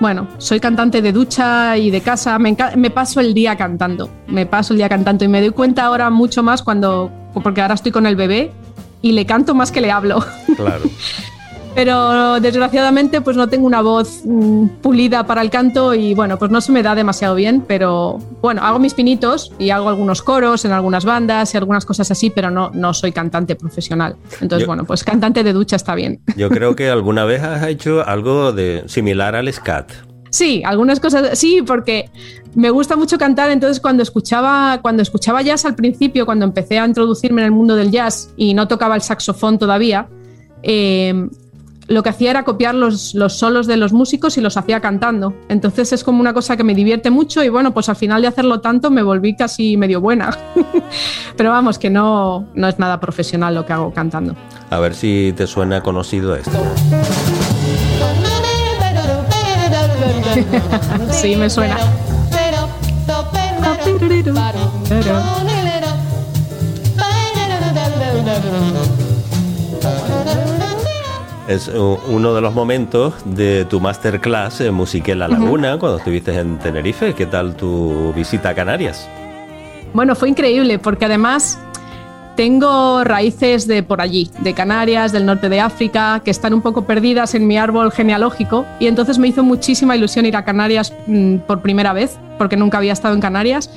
Bueno, 0.00 0.28
soy 0.38 0.60
cantante 0.60 1.02
de 1.02 1.12
ducha 1.12 1.76
y 1.76 1.90
de 1.90 2.00
casa, 2.00 2.38
me, 2.38 2.56
me, 2.76 2.90
paso 2.90 3.20
el 3.20 3.32
día 3.32 3.56
cantando, 3.56 4.10
me 4.26 4.44
paso 4.44 4.72
el 4.74 4.78
día 4.78 4.88
cantando 4.88 5.24
y 5.24 5.28
me 5.28 5.40
doy 5.40 5.50
cuenta 5.50 5.84
ahora 5.84 6.10
mucho 6.10 6.42
más 6.42 6.62
cuando, 6.62 7.10
porque 7.42 7.62
ahora 7.62 7.74
estoy 7.74 7.92
con 7.92 8.04
el 8.06 8.16
bebé 8.16 8.52
y 9.02 9.12
le 9.12 9.24
canto 9.24 9.54
más 9.54 9.70
que 9.70 9.80
le 9.80 9.90
hablo. 9.90 10.24
Claro. 10.56 10.82
pero 11.74 12.40
desgraciadamente 12.40 13.20
pues 13.20 13.36
no 13.36 13.48
tengo 13.48 13.66
una 13.66 13.82
voz 13.82 14.22
mmm, 14.24 14.66
pulida 14.80 15.26
para 15.26 15.42
el 15.42 15.50
canto 15.50 15.94
y 15.94 16.14
bueno, 16.14 16.38
pues 16.38 16.50
no 16.50 16.60
se 16.60 16.72
me 16.72 16.82
da 16.82 16.94
demasiado 16.94 17.34
bien, 17.34 17.64
pero 17.66 18.18
bueno, 18.40 18.62
hago 18.62 18.78
mis 18.78 18.94
pinitos 18.94 19.52
y 19.58 19.70
hago 19.70 19.88
algunos 19.88 20.22
coros 20.22 20.64
en 20.64 20.72
algunas 20.72 21.04
bandas 21.04 21.52
y 21.54 21.56
algunas 21.56 21.84
cosas 21.84 22.10
así, 22.10 22.30
pero 22.30 22.50
no, 22.50 22.70
no 22.74 22.94
soy 22.94 23.12
cantante 23.12 23.56
profesional. 23.56 24.16
Entonces, 24.40 24.60
yo, 24.60 24.66
bueno, 24.66 24.84
pues 24.84 25.02
cantante 25.04 25.42
de 25.42 25.52
ducha 25.52 25.76
está 25.76 25.94
bien. 25.94 26.20
Yo 26.36 26.48
creo 26.50 26.76
que 26.76 26.88
alguna 26.90 27.24
vez 27.24 27.42
has 27.42 27.66
hecho 27.66 28.06
algo 28.06 28.52
de 28.52 28.84
similar 28.86 29.34
al 29.34 29.52
scat. 29.52 29.92
Sí, 30.30 30.62
algunas 30.64 30.98
cosas, 30.98 31.38
sí, 31.38 31.62
porque 31.62 32.10
me 32.54 32.70
gusta 32.70 32.96
mucho 32.96 33.18
cantar, 33.18 33.50
entonces 33.50 33.80
cuando 33.80 34.02
escuchaba, 34.02 34.80
cuando 34.82 35.02
escuchaba 35.02 35.42
jazz 35.42 35.64
al 35.64 35.76
principio, 35.76 36.26
cuando 36.26 36.44
empecé 36.44 36.78
a 36.78 36.86
introducirme 36.86 37.42
en 37.42 37.46
el 37.46 37.52
mundo 37.52 37.76
del 37.76 37.90
jazz 37.90 38.30
y 38.36 38.52
no 38.52 38.66
tocaba 38.66 38.96
el 38.96 39.02
saxofón 39.02 39.58
todavía, 39.58 40.08
eh, 40.62 41.28
lo 41.86 42.02
que 42.02 42.08
hacía 42.08 42.30
era 42.30 42.44
copiar 42.44 42.74
los, 42.74 43.14
los, 43.14 43.34
solos 43.34 43.66
de 43.66 43.76
los 43.76 43.92
músicos 43.92 44.38
y 44.38 44.40
los 44.40 44.56
hacía 44.56 44.80
cantando. 44.80 45.34
Entonces 45.48 45.92
es 45.92 46.04
como 46.04 46.20
una 46.20 46.32
cosa 46.32 46.56
que 46.56 46.64
me 46.64 46.74
divierte 46.74 47.10
mucho 47.10 47.42
y 47.42 47.48
bueno, 47.48 47.74
pues 47.74 47.88
al 47.88 47.96
final 47.96 48.22
de 48.22 48.28
hacerlo 48.28 48.60
tanto 48.60 48.90
me 48.90 49.02
volví 49.02 49.36
casi 49.36 49.76
medio 49.76 50.00
buena. 50.00 50.36
Pero 51.36 51.50
vamos, 51.50 51.78
que 51.78 51.90
no, 51.90 52.46
no 52.54 52.68
es 52.68 52.78
nada 52.78 53.00
profesional 53.00 53.54
lo 53.54 53.66
que 53.66 53.72
hago 53.72 53.92
cantando. 53.92 54.34
A 54.70 54.78
ver 54.78 54.94
si 54.94 55.32
te 55.36 55.46
suena 55.46 55.82
conocido 55.82 56.34
esto. 56.36 56.50
sí, 61.10 61.36
me 61.36 61.48
suena. 61.48 61.76
Es 71.46 71.68
uno 71.68 72.34
de 72.34 72.40
los 72.40 72.54
momentos 72.54 73.12
de 73.26 73.66
tu 73.66 73.78
masterclass 73.78 74.62
en 74.62 74.72
Musique 74.72 75.14
La 75.14 75.28
Laguna, 75.28 75.78
cuando 75.78 75.98
estuviste 75.98 76.38
en 76.38 76.58
Tenerife. 76.58 77.12
¿Qué 77.12 77.26
tal 77.26 77.54
tu 77.54 78.14
visita 78.14 78.48
a 78.48 78.54
Canarias? 78.54 79.06
Bueno, 79.92 80.14
fue 80.14 80.30
increíble, 80.30 80.78
porque 80.78 81.04
además 81.04 81.58
tengo 82.34 83.04
raíces 83.04 83.66
de 83.66 83.82
por 83.82 84.00
allí, 84.00 84.30
de 84.40 84.54
Canarias, 84.54 85.12
del 85.12 85.26
norte 85.26 85.50
de 85.50 85.60
África, 85.60 86.22
que 86.24 86.30
están 86.30 86.54
un 86.54 86.62
poco 86.62 86.86
perdidas 86.86 87.34
en 87.34 87.46
mi 87.46 87.58
árbol 87.58 87.92
genealógico, 87.92 88.64
y 88.80 88.86
entonces 88.86 89.18
me 89.18 89.28
hizo 89.28 89.44
muchísima 89.44 89.94
ilusión 89.96 90.24
ir 90.24 90.36
a 90.36 90.46
Canarias 90.46 90.94
mmm, 91.06 91.36
por 91.46 91.60
primera 91.60 91.92
vez, 91.92 92.18
porque 92.38 92.56
nunca 92.56 92.78
había 92.78 92.94
estado 92.94 93.14
en 93.14 93.20
Canarias, 93.20 93.70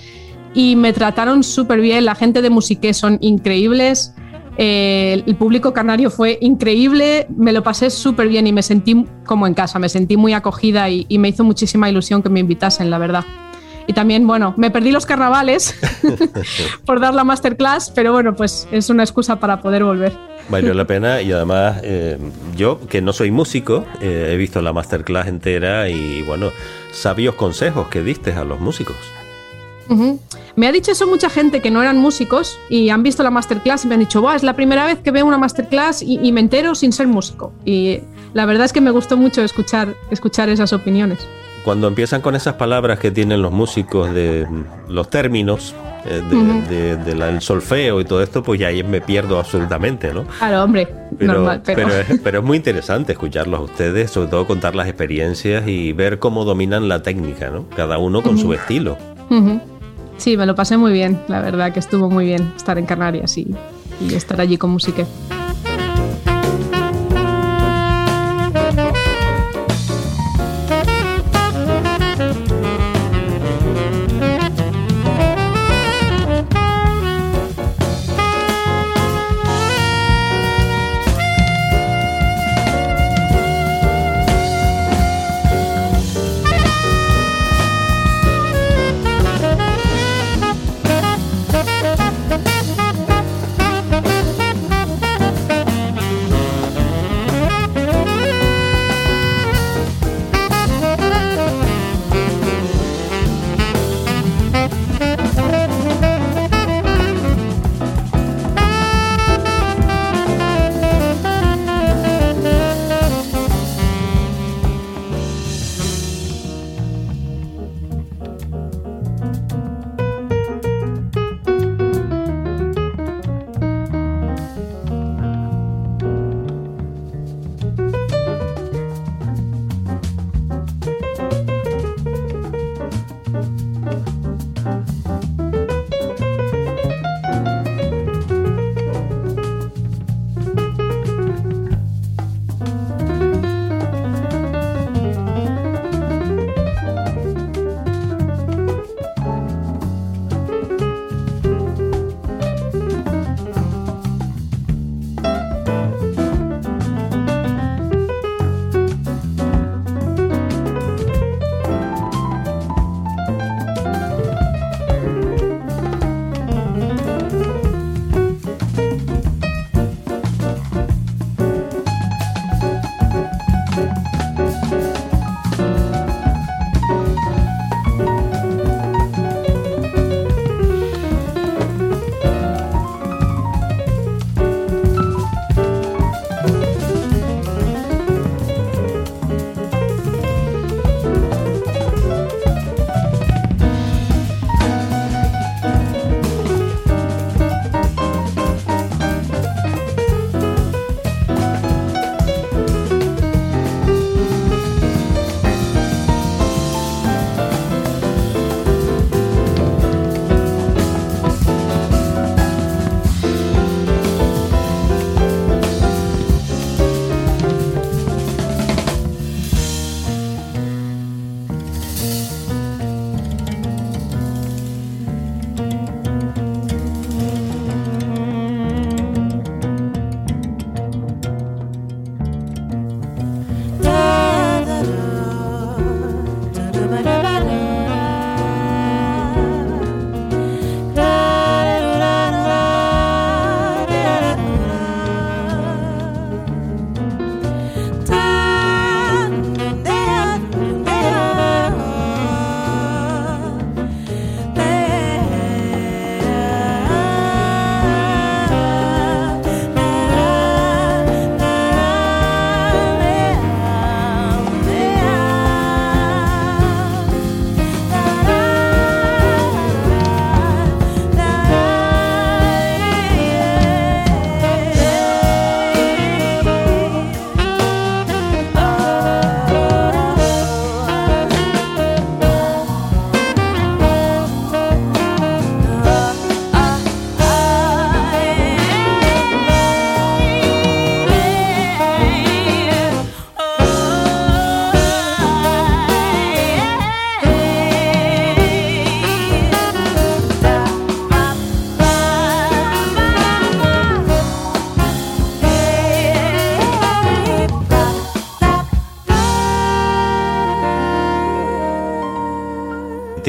y 0.53 0.77
me 0.77 0.93
trataron 0.93 1.43
súper 1.43 1.81
bien, 1.81 2.05
la 2.05 2.15
gente 2.15 2.41
de 2.41 2.49
Musique 2.49 2.93
son 2.93 3.17
increíbles. 3.19 4.13
Eh, 4.57 5.23
el 5.25 5.35
público 5.35 5.71
canario 5.71 6.09
fue 6.09 6.39
increíble, 6.41 7.27
me 7.35 7.53
lo 7.53 7.61
pasé 7.61 7.91
súper 7.91 8.27
bien 8.27 8.47
y 8.47 8.53
me 8.53 8.63
sentí 8.63 9.05
como 9.25 9.45
en 9.45 9.53
casa, 9.53 9.77
me 9.77 9.87
sentí 9.87 10.17
muy 10.17 10.33
acogida 10.33 10.89
y, 10.89 11.05
y, 11.09 11.19
me 11.19 11.29
hizo 11.29 11.43
muchísima 11.43 11.89
ilusión 11.89 12.23
que 12.23 12.29
me 12.29 12.39
invitasen, 12.39 12.89
la 12.89 12.97
verdad. 12.97 13.23
Y 13.87 13.93
también, 13.93 14.27
bueno, 14.27 14.53
me 14.57 14.69
perdí 14.69 14.91
los 14.91 15.05
carnavales 15.05 15.73
por 16.85 16.99
dar 16.99 17.13
la 17.13 17.23
masterclass, 17.23 17.89
pero 17.89 18.11
bueno, 18.11 18.35
pues 18.35 18.67
es 18.71 18.89
una 18.89 19.03
excusa 19.03 19.39
para 19.39 19.61
poder 19.61 19.83
volver. 19.83 20.13
Valió 20.49 20.73
la 20.73 20.85
pena 20.85 21.21
y 21.21 21.31
además 21.31 21.79
eh, 21.83 22.17
yo, 22.55 22.79
que 22.87 23.01
no 23.01 23.13
soy 23.13 23.31
músico, 23.31 23.85
eh, 24.01 24.31
he 24.33 24.37
visto 24.37 24.61
la 24.61 24.73
masterclass 24.73 25.27
entera 25.27 25.89
y 25.89 26.21
bueno, 26.21 26.51
sabios 26.91 27.35
consejos 27.35 27.87
que 27.87 28.03
diste 28.03 28.33
a 28.33 28.43
los 28.43 28.59
músicos. 28.59 28.95
Uh 29.89 29.95
-huh. 29.95 30.19
Me 30.55 30.67
ha 30.67 30.71
dicho 30.71 30.91
eso 30.91 31.07
mucha 31.07 31.29
gente 31.29 31.61
que 31.61 31.69
no 31.69 31.81
eran 31.81 31.97
músicos 31.97 32.57
y 32.69 32.89
han 32.89 33.03
visto 33.03 33.23
la 33.23 33.29
masterclass 33.29 33.85
y 33.85 33.87
me 33.87 33.93
han 33.93 33.99
dicho, 33.99 34.31
es 34.33 34.43
la 34.43 34.55
primera 34.55 34.85
vez 34.85 34.99
que 34.99 35.11
veo 35.11 35.25
una 35.25 35.37
masterclass 35.37 36.01
y, 36.01 36.19
y, 36.21 36.31
me 36.31 36.41
entero 36.41 36.73
sin 36.73 36.91
ser 36.91 37.07
músico. 37.07 37.53
Y 37.63 37.99
la 38.33 38.45
verdad 38.45 38.65
es 38.65 38.73
que 38.73 38.81
me 38.81 38.91
gustó 38.91 39.17
mucho 39.17 39.43
escuchar, 39.43 39.95
escuchar 40.09 40.49
esas 40.49 40.73
opiniones. 40.73 41.19
Cuando 41.63 41.87
empiezan 41.87 42.21
con 42.21 42.35
esas 42.35 42.55
palabras 42.55 42.97
que 42.97 43.11
tienen 43.11 43.41
los 43.41 43.51
músicos 43.51 44.13
de 44.13 44.47
los 44.87 45.09
términos, 45.09 45.75
eh, 46.05 46.21
uh 46.23 46.33
-huh. 46.33 47.03
de, 47.03 47.41
solfeo 47.41 47.99
y 47.99 48.05
todo 48.05 48.23
esto, 48.23 48.41
pues 48.41 48.59
ya 48.59 48.67
ahí 48.67 48.83
me 48.83 49.01
pierdo 49.01 49.39
absolutamente, 49.39 50.13
¿no? 50.13 50.23
Claro, 50.39 50.63
hombre, 50.63 50.87
pero, 51.17 51.33
normal. 51.33 51.61
Pero... 51.65 51.87
Pero, 51.87 51.99
es, 51.99 52.19
pero 52.23 52.39
es 52.39 52.45
muy 52.45 52.57
interesante 52.57 53.11
escucharlos 53.11 53.59
a 53.59 53.63
ustedes, 53.63 54.11
sobre 54.11 54.29
todo 54.29 54.47
contar 54.47 54.75
las 54.75 54.87
experiencias 54.87 55.67
y 55.67 55.91
ver 55.93 56.19
cómo 56.19 56.45
dominan 56.45 56.87
la 56.87 57.03
técnica, 57.03 57.49
¿no? 57.49 57.67
Cada 57.75 57.97
uno 57.97 58.23
con 58.23 58.35
uh 58.35 58.37
-huh. 58.37 58.41
su 58.41 58.53
estilo. 58.53 58.97
Sí, 60.17 60.35
me 60.35 60.45
lo 60.45 60.55
pasé 60.55 60.77
muy 60.77 60.91
bien, 60.91 61.19
la 61.27 61.41
verdad 61.41 61.71
que 61.71 61.79
estuvo 61.79 62.09
muy 62.09 62.25
bien 62.25 62.51
estar 62.55 62.77
en 62.77 62.85
Canarias 62.85 63.37
y, 63.37 63.47
estar 64.13 64.39
allí 64.41 64.57
con 64.57 64.71
música. 64.71 65.05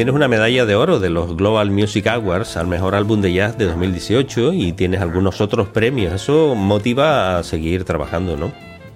Tienes 0.09 0.17
una 0.17 0.29
medalla 0.29 0.65
de 0.65 0.75
oro 0.75 1.01
de 1.01 1.11
los 1.11 1.37
Global 1.37 1.71
Music 1.71 2.07
Awards 2.07 2.57
al 2.57 2.67
mejor 2.67 2.95
álbum 2.95 3.21
de 3.21 3.31
jazz 3.31 3.59
de 3.59 3.67
2018 3.67 4.55
y 4.55 4.73
tienes 4.73 5.03
algunos 5.03 5.43
otros 5.43 5.69
premios. 5.69 6.15
Eso 6.15 6.55
motiva 6.55 7.37
a 7.37 7.43
seguir 7.43 7.85
trabajando, 7.85 8.35
¿no? 8.35 8.51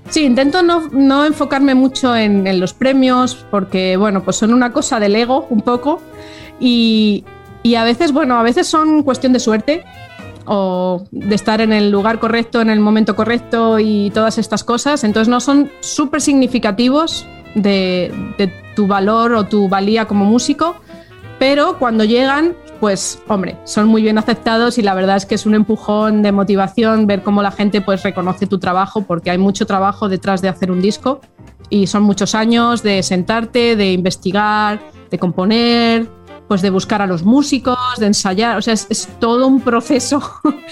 Sí, 0.08 0.24
intento 0.24 0.62
no, 0.62 1.26
enfocarme 1.26 1.74
mucho 1.74 2.16
en, 2.16 2.58
los 2.58 2.72
premios 2.72 3.44
porque, 3.50 3.98
bueno, 3.98 4.22
pues 4.24 4.36
son 4.36 4.54
una 4.54 4.72
cosa 4.72 5.00
del 5.00 5.14
ego 5.14 5.46
un 5.50 5.60
poco 5.60 6.00
y, 6.58 7.26
a 7.76 7.84
veces, 7.84 8.12
bueno, 8.12 8.38
a 8.38 8.42
veces 8.42 8.66
son 8.66 9.02
cuestión 9.02 9.34
de 9.34 9.40
suerte 9.40 9.84
o 10.46 11.04
de 11.10 11.34
estar 11.34 11.60
en 11.60 11.74
el 11.74 11.90
lugar 11.90 12.20
correcto, 12.20 12.62
en 12.62 12.70
el 12.70 12.80
momento 12.80 13.14
correcto 13.14 13.78
y 13.78 14.10
todas 14.14 14.38
estas 14.38 14.64
cosas. 14.64 15.04
Entonces 15.04 15.28
no 15.28 15.40
son 15.40 15.70
súper 15.80 16.22
significativos 16.22 17.26
de, 17.54 18.10
tu 18.74 18.86
valor 18.86 19.34
o 19.34 19.44
tu 19.44 19.68
valía 19.68 20.06
como 20.06 20.24
músico, 20.24 20.76
pero 21.43 21.76
cuando 21.76 22.05
llegan, 22.05 22.55
pues 22.78 23.20
hombre, 23.26 23.57
son 23.64 23.88
muy 23.88 24.01
bien 24.01 24.16
aceptados 24.16 24.78
y 24.78 24.82
la 24.82 24.95
verdad 24.95 25.16
es 25.16 25.26
que 25.26 25.34
es 25.34 25.45
un 25.45 25.57
empujón 25.57 26.22
de 26.22 26.30
motivación 26.30 27.09
ver 27.09 27.24
cómo 27.24 27.43
la 27.43 27.51
gente 27.51 27.80
pues 27.80 28.05
reconoce 28.05 28.47
tu 28.47 28.61
trabajo 28.61 29.03
porque 29.03 29.32
hay 29.32 29.38
mucho 29.38 29.66
trabajo 29.66 30.09
detrás 30.09 30.40
de 30.40 30.49
hacer 30.49 30.70
un 30.70 30.80
disco 30.80 31.20
y 31.68 31.88
son 31.88 32.05
muchos 32.05 32.36
años 32.36 32.84
de 32.84 33.03
sentarte, 33.03 33.74
de 33.74 33.90
investigar, 33.90 34.78
de 35.11 35.18
componer, 35.18 36.07
pues 36.47 36.62
de 36.62 36.70
buscar 36.70 37.03
a 37.03 37.09
los 37.09 37.24
músicos, 37.24 37.76
de 37.99 38.07
ensayar, 38.07 38.57
o 38.57 38.62
sea, 38.62 38.74
es, 38.74 39.09
todo 39.18 39.49
un 39.49 39.62
proceso 39.62 40.22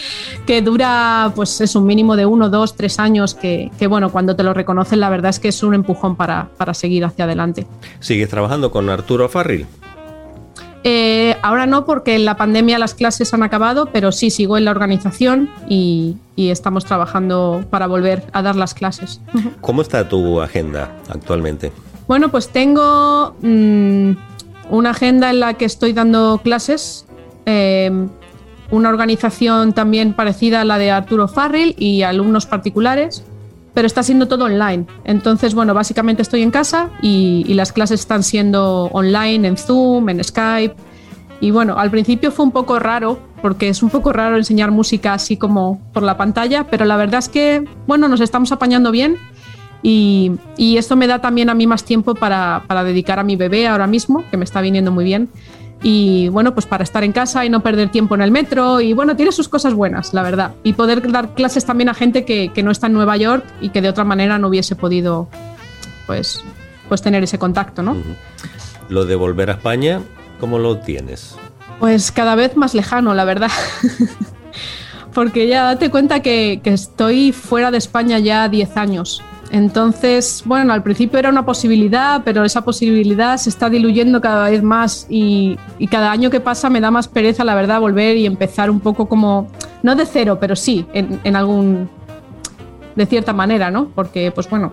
que 0.46 0.62
dura, 0.62 1.32
pues 1.34 1.60
es 1.60 1.74
un 1.74 1.84
mínimo 1.84 2.14
de 2.14 2.26
uno, 2.26 2.48
dos, 2.48 2.76
tres 2.76 3.00
años, 3.00 3.34
que, 3.34 3.72
que, 3.76 3.88
bueno, 3.88 4.12
cuando 4.12 4.36
te 4.36 4.44
lo 4.44 4.54
reconocen, 4.54 5.00
la 5.00 5.10
verdad 5.10 5.30
es 5.30 5.40
que 5.40 5.48
es 5.48 5.64
un 5.64 5.74
empujón 5.74 6.14
para, 6.14 6.48
para 6.56 6.74
seguir 6.74 7.04
hacia 7.04 7.24
adelante. 7.24 7.66
¿Sigues 7.98 8.28
trabajando 8.28 8.70
con 8.70 8.88
Arturo 8.88 9.28
Farril? 9.28 9.66
Eh, 10.82 11.36
ahora 11.42 11.66
no, 11.66 11.84
porque 11.84 12.14
en 12.14 12.24
la 12.24 12.36
pandemia 12.36 12.78
las 12.78 12.94
clases 12.94 13.34
han 13.34 13.42
acabado, 13.42 13.86
pero 13.92 14.12
sí 14.12 14.30
sigo 14.30 14.56
en 14.56 14.64
la 14.64 14.70
organización 14.70 15.50
y, 15.68 16.16
y, 16.36 16.48
estamos 16.50 16.86
trabajando 16.86 17.64
para 17.68 17.86
volver 17.86 18.24
a 18.32 18.40
dar 18.40 18.56
las 18.56 18.72
clases. 18.72 19.20
¿Cómo 19.60 19.82
está 19.82 20.08
tu 20.08 20.40
agenda 20.40 20.90
actualmente? 21.10 21.70
Bueno, 22.08 22.30
pues 22.30 22.48
tengo 22.48 23.34
mmm, 23.42 24.12
una 24.70 24.90
agenda 24.90 25.30
en 25.30 25.40
la 25.40 25.54
que 25.54 25.64
estoy 25.64 25.92
dando 25.92 26.40
clases, 26.42 27.06
eh, 27.46 27.90
una 28.70 28.88
organización 28.88 29.72
también 29.72 30.14
parecida 30.14 30.60
a 30.60 30.64
la 30.64 30.78
de 30.78 30.90
Arturo 30.90 31.28
Farril 31.28 31.74
y 31.78 32.02
alumnos 32.02 32.46
particulares, 32.46 33.24
pero 33.80 33.86
está 33.86 34.02
siendo 34.02 34.28
todo 34.28 34.44
online. 34.44 34.84
Entonces, 35.04 35.54
bueno, 35.54 35.72
básicamente 35.72 36.20
estoy 36.20 36.42
en 36.42 36.50
casa 36.50 36.90
y, 37.00 37.44
las 37.54 37.72
clases 37.72 38.00
están 38.00 38.22
siendo 38.22 38.90
online, 38.92 39.48
en 39.48 39.56
Zoom, 39.56 40.10
en 40.10 40.22
Skype. 40.22 40.74
Y 41.40 41.50
bueno, 41.50 41.78
al 41.78 41.90
principio 41.90 42.30
fue 42.30 42.44
un 42.44 42.50
poco 42.52 42.78
raro, 42.78 43.18
porque 43.40 43.70
es 43.70 43.82
un 43.82 43.88
poco 43.88 44.12
raro 44.12 44.36
enseñar 44.36 44.70
música 44.70 45.14
así 45.14 45.38
como 45.38 45.80
por 45.94 46.02
la 46.02 46.18
pantalla, 46.18 46.66
pero 46.70 46.84
la 46.84 46.98
verdad 46.98 47.20
es 47.20 47.30
que, 47.30 47.64
bueno, 47.86 48.06
nos 48.06 48.20
estamos 48.20 48.52
apañando 48.52 48.90
bien 48.90 49.16
y, 49.82 50.32
y, 50.58 50.76
esto 50.76 50.94
me 50.94 51.06
da 51.06 51.22
también 51.22 51.48
a 51.48 51.54
mí 51.54 51.66
más 51.66 51.82
tiempo 51.84 52.14
para, 52.14 52.64
para, 52.66 52.84
dedicar 52.84 53.18
a 53.18 53.24
mi 53.24 53.36
bebé 53.36 53.66
ahora 53.66 53.86
mismo, 53.86 54.24
que 54.30 54.36
me 54.36 54.44
está 54.44 54.60
viniendo 54.60 54.92
muy 54.92 55.04
bien. 55.04 55.30
Y 55.82 56.28
bueno, 56.28 56.52
pues 56.52 56.66
para 56.66 56.84
estar 56.84 57.04
en 57.04 57.12
casa 57.12 57.44
y 57.44 57.48
no 57.48 57.62
perder 57.62 57.90
tiempo 57.90 58.14
en 58.14 58.20
el 58.22 58.30
metro. 58.30 58.80
Y 58.80 58.92
bueno, 58.92 59.16
tiene 59.16 59.32
sus 59.32 59.48
cosas 59.48 59.72
buenas, 59.72 60.12
la 60.12 60.22
verdad. 60.22 60.54
Y 60.62 60.74
poder 60.74 61.10
dar 61.10 61.34
clases 61.34 61.64
también 61.64 61.88
a 61.88 61.94
gente 61.94 62.24
que, 62.24 62.52
que 62.52 62.62
no 62.62 62.70
está 62.70 62.86
en 62.86 62.92
Nueva 62.92 63.16
York 63.16 63.44
y 63.60 63.70
que 63.70 63.80
de 63.80 63.88
otra 63.88 64.04
manera 64.04 64.38
no 64.38 64.48
hubiese 64.48 64.76
podido 64.76 65.28
pues, 66.06 66.44
pues 66.88 67.00
tener 67.00 67.22
ese 67.22 67.38
contacto, 67.38 67.82
¿no? 67.82 67.92
Uh 67.92 67.96
-huh. 67.96 68.16
Lo 68.90 69.04
de 69.06 69.14
volver 69.14 69.48
a 69.50 69.54
España, 69.54 70.00
¿cómo 70.38 70.58
lo 70.58 70.78
tienes? 70.78 71.36
Pues 71.78 72.12
cada 72.12 72.34
vez 72.34 72.56
más 72.56 72.74
lejano, 72.74 73.14
la 73.14 73.24
verdad. 73.24 73.50
Porque 75.14 75.48
ya 75.48 75.64
date 75.64 75.90
cuenta 75.90 76.20
que, 76.20 76.60
que 76.62 76.72
estoy 76.72 77.32
fuera 77.32 77.70
de 77.70 77.78
España 77.78 78.18
ya 78.18 78.48
10 78.48 78.76
años. 78.76 79.22
Entonces, 79.50 80.42
bueno, 80.46 80.72
al 80.72 80.82
principio 80.82 81.18
era 81.18 81.28
una 81.28 81.44
posibilidad, 81.44 82.22
pero 82.24 82.44
esa 82.44 82.62
posibilidad 82.62 83.36
se 83.36 83.50
está 83.50 83.68
diluyendo 83.68 84.20
cada 84.20 84.48
vez 84.48 84.62
más 84.62 85.06
y, 85.08 85.58
cada 85.90 86.12
año 86.12 86.30
que 86.30 86.38
pasa 86.38 86.70
me 86.70 86.80
da 86.80 86.92
más 86.92 87.08
pereza, 87.08 87.44
la 87.44 87.56
verdad, 87.56 87.80
volver 87.80 88.16
y 88.16 88.26
empezar 88.26 88.70
un 88.70 88.78
poco 88.78 89.08
como, 89.08 89.48
no 89.82 89.96
de 89.96 90.06
cero, 90.06 90.38
pero 90.40 90.54
sí, 90.54 90.86
en, 90.92 91.20
en 91.24 91.34
algún, 91.34 91.90
de 92.94 93.06
cierta 93.06 93.32
manera, 93.32 93.72
¿no? 93.72 93.88
Porque, 93.88 94.30
pues 94.30 94.48
bueno, 94.48 94.72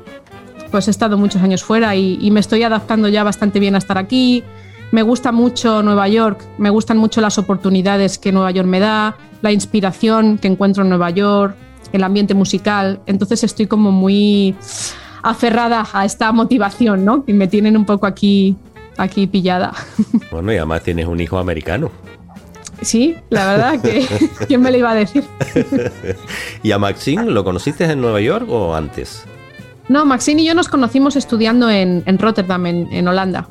pues 0.70 0.88
he 0.88 0.92
estado 0.92 1.18
muchos 1.18 1.42
años 1.42 1.64
fuera 1.64 1.96
y 1.96 2.30
me 2.30 2.40
estoy 2.40 2.62
adaptando 2.62 3.08
ya 3.08 3.24
bastante 3.24 3.60
bien 3.60 3.74
a 3.74 3.80
estar 3.80 3.98
aquí. 3.98 4.44
Me 4.92 5.02
gusta 5.02 5.32
mucho 5.32 5.84
Nueva 5.84 6.08
York, 6.08 6.46
me 6.58 6.70
gustan 6.70 6.98
mucho 6.98 7.20
las 7.20 7.38
oportunidades 7.38 8.18
que 8.18 8.32
Nueva 8.32 8.52
York 8.52 8.68
me 8.68 8.80
da, 8.80 9.18
la 9.42 9.52
inspiración 9.52 10.38
que 10.38 10.48
encuentro 10.48 10.84
en 10.84 10.90
Nueva 10.90 11.10
York, 11.10 11.56
el 11.94 12.04
ambiente 12.04 12.34
musical. 12.34 13.02
Entonces 13.06 13.44
estoy 13.44 13.68
como 13.68 13.92
muy 13.92 14.56
aferrada 15.24 15.88
a 15.92 16.06
esta 16.06 16.32
motivación, 16.32 17.06
¿no? 17.06 17.24
Y 17.28 17.34
me 17.34 17.48
tienen 17.48 17.76
un 17.76 17.86
poco 17.86 18.06
aquí, 18.06 18.56
aquí 18.98 19.28
pillada. 19.28 19.74
Bueno, 20.32 20.52
y 20.52 20.58
además 20.58 20.84
tienes 20.84 21.08
un 21.08 21.20
hijo 21.20 21.38
americano. 21.38 21.90
Sí, 22.82 23.16
la 23.30 23.48
verdad 23.48 23.82
que 23.82 24.06
quién 24.48 24.62
me 24.62 24.72
lo 24.72 24.78
iba 24.78 24.92
a 24.92 24.96
decir. 24.96 25.24
¿Y 26.64 26.72
a 26.72 26.78
Maxine 26.78 27.26
lo 27.26 27.44
conociste 27.44 27.86
en 27.86 28.02
Nueva 28.02 28.22
York 28.22 28.48
o 28.50 28.76
antes? 28.76 29.24
No, 29.90 30.06
Maxine 30.06 30.42
y 30.42 30.46
yo 30.46 30.54
nos 30.54 30.68
conocimos 30.68 31.16
estudiando 31.16 31.70
en, 31.70 32.04
en 32.06 32.20
Rotterdam, 32.20 32.66
en, 32.66 32.94
en 32.94 33.08
Holanda. 33.08 33.48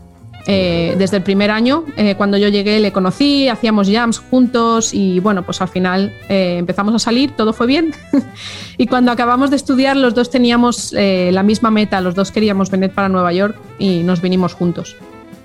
Eh, 0.47 0.95
desde 0.97 1.17
el 1.17 1.23
primer 1.23 1.51
año, 1.51 1.85
eh, 1.97 2.15
cuando 2.15 2.37
yo 2.39 2.49
llegué, 2.49 2.79
le 2.79 2.93
conocí, 2.93 3.49
hacíamos 3.49 3.91
jams 3.91 4.19
juntos 4.19 4.95
y 4.95 5.19
bueno, 5.19 5.43
pues 5.45 5.61
al 5.61 5.69
final 5.69 6.15
eh, 6.29 6.57
empezamos 6.59 6.95
a 6.95 6.99
salir, 6.99 7.33
todo 7.33 7.53
fue 7.53 7.67
bien. 7.67 7.93
y 8.79 8.87
cuando 8.87 9.11
acabamos 9.11 9.51
de 9.51 9.57
estudiar, 9.57 9.97
los 9.97 10.15
dos 10.15 10.31
teníamos 10.31 10.93
la 10.93 11.43
misma 11.43 11.71
meta, 11.71 12.01
los 12.01 12.15
dos 12.15 12.31
queríamos 12.31 12.71
venir 12.71 12.91
para 12.91 13.09
Nueva 13.09 13.33
York 13.33 13.57
y 13.79 14.03
nos 14.03 14.21
vinimos 14.21 14.55
juntos. 14.55 14.97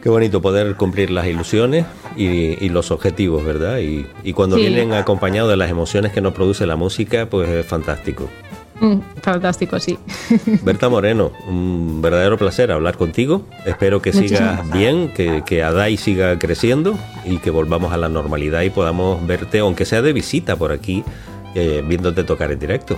Qué 0.02 0.10
bonito 0.10 0.42
poder 0.42 0.76
cumplir 0.76 1.12
las 1.12 1.28
ilusiones 1.28 1.86
y, 2.16 2.64
y 2.64 2.70
los 2.70 2.92
objetivos, 2.92 3.44
¿verdad? 3.44 3.80
Y, 3.80 4.08
y 4.24 4.34
cuando 4.34 4.56
sí. 4.56 4.64
vienen 4.64 4.94
acompañados 4.94 5.50
de 5.50 5.58
las 5.58 5.70
emociones 5.70 6.12
que 6.12 6.22
nos 6.22 6.34
produce 6.34 6.66
la 6.66 6.76
música, 6.76 7.28
pues 7.28 7.50
es 7.50 7.66
fantástico. 7.66 8.30
Mm, 8.82 9.00
fantástico, 9.22 9.80
sí. 9.80 9.98
Berta 10.64 10.90
Moreno, 10.90 11.32
un 11.48 12.02
verdadero 12.02 12.38
placer 12.38 12.72
hablar 12.72 12.98
contigo. 12.98 13.46
Espero 13.64 14.02
que 14.02 14.12
sigas 14.12 14.70
bien, 14.74 15.14
que, 15.14 15.44
que 15.46 15.62
Adai 15.62 15.98
siga 15.98 16.40
creciendo 16.40 16.98
y 17.24 17.38
que 17.38 17.52
volvamos 17.52 17.94
a 17.94 17.98
la 17.98 18.10
normalidad 18.10 18.64
y 18.64 18.72
podamos 18.72 19.26
verte, 19.26 19.60
aunque 19.60 19.86
sea 19.86 20.02
de 20.02 20.14
visita 20.14 20.56
por 20.56 20.72
aquí, 20.72 21.04
eh, 21.54 21.84
viéndote 21.86 22.24
tocar 22.24 22.52
en 22.52 22.58
directo. 22.58 22.98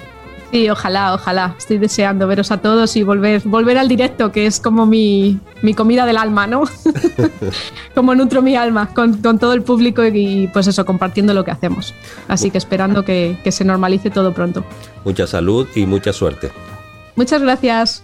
Sí, 0.53 0.69
ojalá, 0.69 1.15
ojalá. 1.15 1.55
Estoy 1.57 1.79
deseando 1.79 2.27
veros 2.27 2.51
a 2.51 2.57
todos 2.57 2.95
y 2.95 3.01
volver, 3.01 3.41
volver 3.43 3.79
al 3.79 3.87
directo, 3.87 4.31
que 4.31 4.45
es 4.45 4.59
como 4.59 4.85
mi, 4.85 5.39
mi 5.63 5.73
comida 5.73 6.05
del 6.05 6.15
alma, 6.15 6.45
¿no? 6.45 6.65
como 7.95 8.13
nutro 8.13 8.43
mi 8.43 8.55
alma 8.55 8.93
con, 8.93 9.17
con, 9.17 9.39
todo 9.39 9.53
el 9.53 9.63
público 9.63 10.05
y 10.05 10.47
pues 10.53 10.67
eso, 10.67 10.85
compartiendo 10.85 11.33
lo 11.33 11.43
que 11.43 11.49
hacemos. 11.49 11.95
Así 12.27 12.51
que 12.51 12.59
esperando 12.59 13.03
que, 13.03 13.35
que 13.43 13.51
se 13.51 13.65
normalice 13.65 14.11
todo 14.11 14.31
pronto. 14.31 14.63
Mucha 15.03 15.25
salud 15.25 15.67
y 15.73 15.87
mucha 15.87 16.13
suerte. 16.13 16.51
Muchas 17.15 17.41
gracias. 17.41 18.03